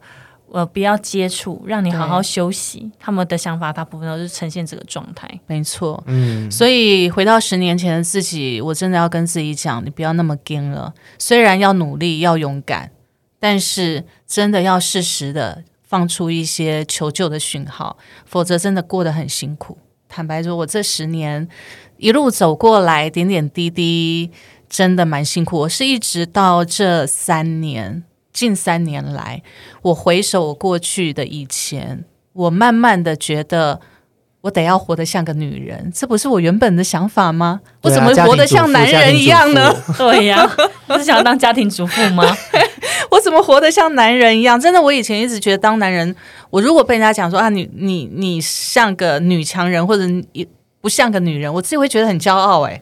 [0.52, 2.92] 呃不要接触，让你好好休息。
[3.00, 5.30] 他们的想法大部分都是呈现这个状态。
[5.48, 10.94] 没错，嗯，所以回到十年前的自己，我真的要跟自己讲，你不要那么硬了。
[11.18, 12.92] 虽然要努力，要勇敢，
[13.40, 19.78] 但是真的要适时的放出一些求救的讯号，否则真的过得很辛苦。
[20.08, 21.48] 坦白说，我这十年
[21.98, 24.32] 一路走过来，点点滴滴，
[24.68, 25.60] 真的蛮辛苦。
[25.60, 29.42] 我是一直到这三年，近三年来，
[29.82, 33.80] 我回首我过去的以前，我慢慢的觉得。
[34.42, 37.60] 我得要活得像个女人，这不是我原本的想法吗？
[37.82, 39.76] 我怎么活得像男人一样呢？？
[40.00, 40.50] 对呀、
[40.88, 42.24] 你是想要当家庭主妇吗？
[43.12, 44.58] 我怎么活得像男人一样？
[44.58, 46.16] 真的，我以前一直觉得当男人，
[46.52, 50.48] 我如果被人家讲说啊，你你你像个女强人，或者你
[50.80, 52.82] 不像个女人，我自己会觉得很骄傲、欸。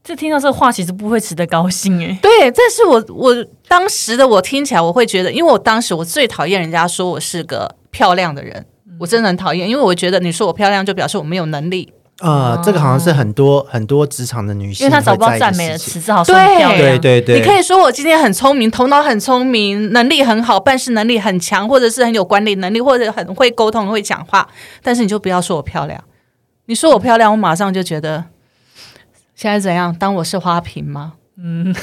[0.00, 3.34] 哎，这听到这话，其实不会值得高兴哎、对，这是我我
[3.68, 8.64] 当时的我听起来，我会觉得，因为我当时我最讨厌人家说我是个漂亮的人，
[8.98, 11.92] 我真的很讨厌，因为我觉得你说我漂亮，就表示我没有能力。
[12.22, 16.78] 呃、这个好像是很多很多职场的女性因为她找不到会在意赞美的事情词，只好说对你漂亮。
[16.78, 24.46] 对对对，你可以说我今天很聪明，头脑很聪明，能力很好，办事能力很强，或者是很有管理能力，或者很会沟通、会讲话，
[24.82, 25.98] 但是你就不要说我漂亮。
[26.66, 28.22] 你说我漂亮，我马上就觉得
[29.40, 29.94] 现在怎样？
[29.98, 31.14] 当我是花瓶吗？
[31.42, 31.72] 嗯，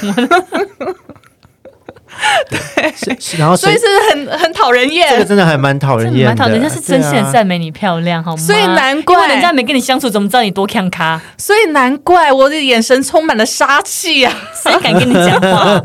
[2.48, 2.94] 对
[3.36, 5.24] 然后所以谁是很很讨人厌这个。
[5.24, 8.40] 真的还蛮讨人厌蛮讨人，人家是真心赞美你漂亮，好吗？
[8.40, 11.20] 所以难怪因为人家没跟你相处，怎么知道你多强咖？
[11.36, 14.32] 所以难怪我的眼神充满了杀气啊！
[14.54, 15.82] 谁敢跟你讲话？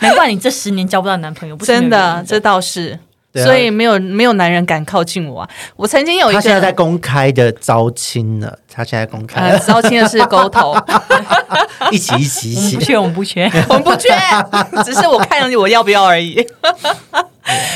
[0.00, 2.98] 难怪你这十年交不到男朋友，真的，这倒是。
[3.44, 5.50] 所以没有没有男人敢靠近我啊！
[5.76, 10.74] 我曾经有一个他现在在公开的招亲了，他现在公开呃，招亲的是沟头，
[11.90, 13.50] 一起一起一起，不缺，我们不缺。
[13.68, 14.08] 我们不缺，
[14.84, 16.36] 只是我看我要不要而已。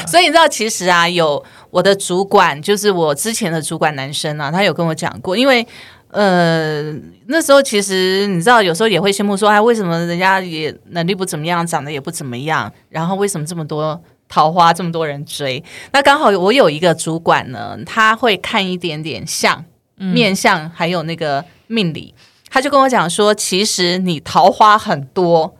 [0.07, 5.67] 所以你知道，其实啊，有我的主管，就是我之前的主管男生啊，他有跟我讲过，因为
[6.11, 6.93] 呃
[7.27, 14.01] 那时候其实你知道，有时候也会羡慕说，哎，为什么人家也能力不怎么样，长得也不怎么样，然后为什么这么多
[14.31, 15.63] 桃花这么多人追。
[15.93, 19.63] 那刚好我有一个主管呢，他会看一点点相、
[19.97, 22.15] 面相，还有那个命理，
[22.49, 25.57] 他就跟我讲说，其实你桃花很多。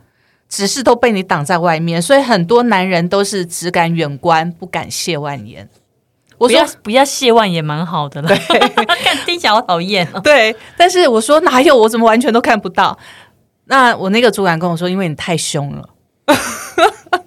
[0.53, 5.69] 只是都被你挡在外面，所以很多男人都是只敢远观，不敢亵玩焉。
[6.37, 8.27] 我说不要谢万也蛮好的了，
[9.01, 10.19] 看听起来好讨厌哦。
[10.21, 12.99] 对，但是我说哪有，我怎么完全都看不到？
[13.67, 15.87] 那我那个主管跟我说，因为你太凶了。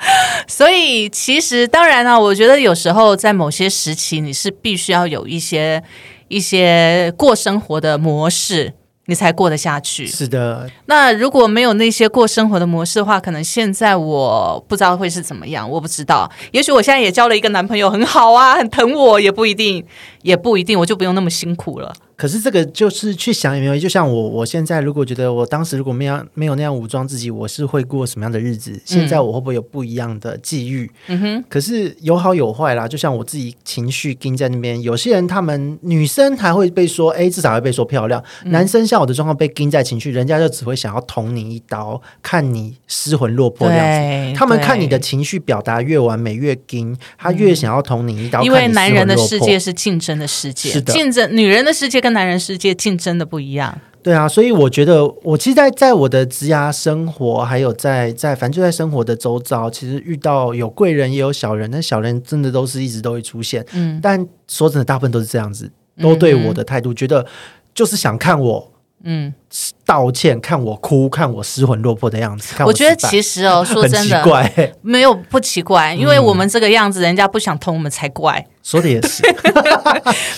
[0.48, 5.82] 所以其实当然了、我觉得有时候在某些时期，你是必须要有一些
[6.28, 8.72] 一些过生活的模式，
[9.06, 10.06] 你才过得下去。
[10.06, 16.30] 是的，那如果没有那些过生活的模式的话，可能现在我不知道会是怎么样，我不知道。
[16.52, 19.84] 也许我现在也交了一个男朋友，很好啊，很疼我，也不一定，
[20.22, 21.92] 也不一定，我就不用那么辛苦了。
[22.20, 28.78] 可是这个就是去想有没有，就像我，我现在如果觉得我当时如果没有没有那样武装自己，我是会过什么样的日子？
[28.84, 30.90] 现在我会不会有不一样的际遇？
[31.06, 44.38] 嗯哼，可是有好有坏啦，就像我自己情绪盯在那边，有些人他们女生还会被说，哎，至少会被说漂亮；嗯男生像我的状况被盯在情绪，人家就只会想要捅你一刀，看你失魂落魄的样子。
[44.38, 48.42] 他们看你的情绪表达越完美越盯，他越想要捅你一刀。
[48.42, 53.78] 因为男人的世界是竞争的世界，是的竞争女人的世界跟男人世界竞争的不一样。
[54.02, 63.62] 对啊，所以我觉得我其实在，在我的职涯生活，还有在在反正就在生活的周遭，其实遇到有贵人也有小人，那小人真的都是一直都会出现。
[63.74, 67.26] 嗯，但说真的，大部分都是这样子，都对我的态度，觉得
[67.74, 68.72] 就是想看我
[69.02, 69.32] 嗯，
[69.86, 72.54] 道歉，看我哭，看我失魂落魄的样子。
[72.54, 74.22] 看我觉得其实哦， 说真的，
[74.82, 79.60] 没有不奇怪，因为我们这个样子，人家不想捅我们才怪，说的也是， 对不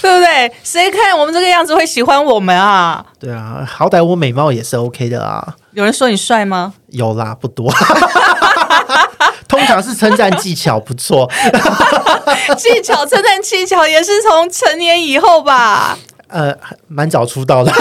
[0.03, 0.53] 对？
[0.63, 3.05] 谁看我们这个样子会喜欢我们啊？
[3.19, 6.75] 对啊，好歹我美貌也是 OK 的啊，有人说你帅吗？
[6.91, 7.69] 有啦，不多。
[9.49, 11.29] 通常是称赞技巧不错，
[12.57, 15.99] 技巧称赞技巧也是从成年以后吧。
[16.33, 16.57] 呃，
[16.89, 17.71] 蛮早出道的。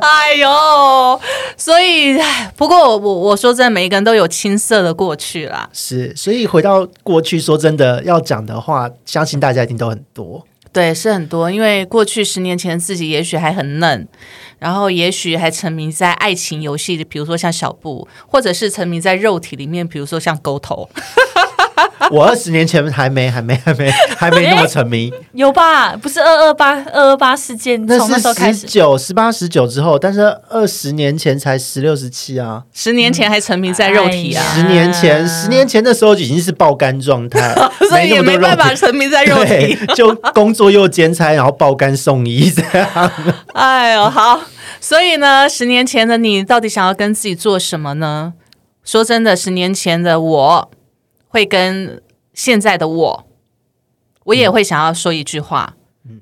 [0.00, 1.20] 哎呦，
[1.56, 2.16] 所以
[2.56, 5.68] 不过我我我说真的，每一个人都有青涩的过去啦。
[5.72, 10.46] 是，所以回到过去，说真的，要讲的话，相信大家一定都很多。
[10.72, 14.06] 对，是很多，因为过去十年前自己也许还很嫩，
[14.60, 20.88] 然后也许还沉迷在爱情游戏里，比如说像小布，或者是沉迷在肉体里面，比如说像狗头。
[22.10, 25.96] 我二十年前还没、还没、还没、 还没那么沉迷，有吧？
[25.96, 32.62] 不是二二八二二八事件那从那时候是开始，十九、十八、十九之后，但是二十年前才十六、十七啊。
[32.72, 37.54] 十年前还沉迷在肉体啊，哎十年前，十年前的时候已经是爆肝状态，
[37.88, 43.12] 所以也没办法沉迷在肉体。，就工作又兼差，然后爆肝送医这样。
[43.54, 44.40] 哎呦，好，
[44.80, 48.32] 所以呢，十年前的你到底想要跟自己做什么呢？
[48.84, 50.70] 说真的，十年前的我
[51.32, 52.02] 会跟
[52.34, 53.26] 现在的我，
[54.24, 55.76] 我也会想要说一句话，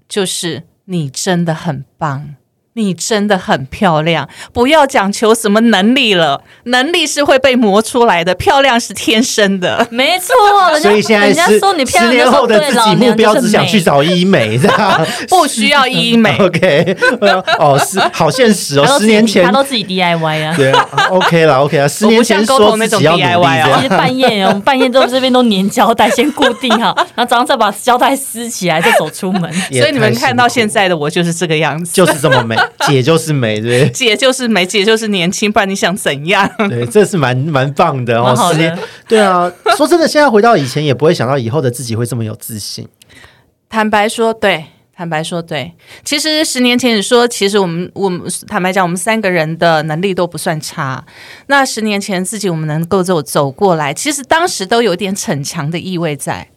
[0.07, 2.37] 就是你真的很棒。
[2.79, 9.87] 你真的很漂亮，不要讲求什么能力了，能力是会被磨出来的，漂亮是天生的。
[9.91, 10.33] 没错，
[10.72, 15.07] 人家所以现在十人家说你漂十亮后的自己目标只想去找医美 这样。
[15.29, 16.97] 不需要医美 OK，
[17.59, 18.99] 哦，是好现实哦。
[18.99, 20.55] 十年前他都自己 DIY 啊。
[20.57, 21.89] 对啊，OK 了，OK 了。
[21.89, 29.53] 十年前我不像说沟通那种自己要 DIY 哦这样其实半夜哦，我们半夜都这边都粘胶带，先固定好，然后早上再把胶带撕起来，再走出门。
[29.72, 32.57] 所以你们看到现在的我就是这个样子，就是这么美，
[32.87, 36.51] 姐就是美，对不姐就是美，姐就是年轻，不然你想怎样？
[36.69, 36.87] 对？
[36.87, 38.25] 这是蛮蛮棒的哦。
[38.25, 39.51] 蛮好的十年，对啊。
[39.77, 42.89] 说真的，现在回到以前，也不会想到以后的自己会这么有自信。
[43.69, 44.64] 坦白说，对，
[44.97, 45.73] 坦白说，对。
[46.05, 51.05] 其实十年前你说，其实我们我们坦白讲，我们三个人的能力都不算差。
[51.47, 56.49] 那十年前自己我们能够走走过来，其实当时都有点逞强的意味在。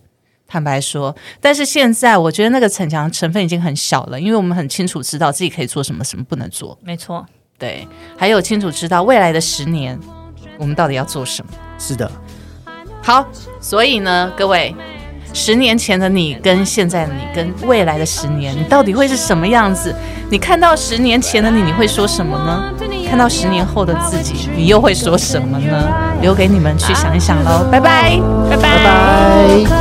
[0.52, 6.78] 坦白说，但是现在我觉得那个逞强成分已经很小了，因为我们很清楚知道自己可以做什么，什么不能做。
[6.84, 7.26] 没错，
[7.58, 7.88] 对，
[8.18, 9.97] 还有清楚知道未来的十年
[10.58, 11.52] 我们到底要做什么。
[11.80, 12.12] 是的，
[13.02, 13.26] 好，
[13.62, 14.76] 所以呢，各位，
[15.34, 19.95] 十年前的你跟现在的你跟未来的十年，你到底会是什么样子？
[20.30, 22.74] 你看到十年前的你，你会说什么呢？
[23.10, 25.89] 看到十年后的自己，你又会说什么呢？
[26.22, 29.80] 留给你们去想一想喽，拜拜，拜拜拜拜。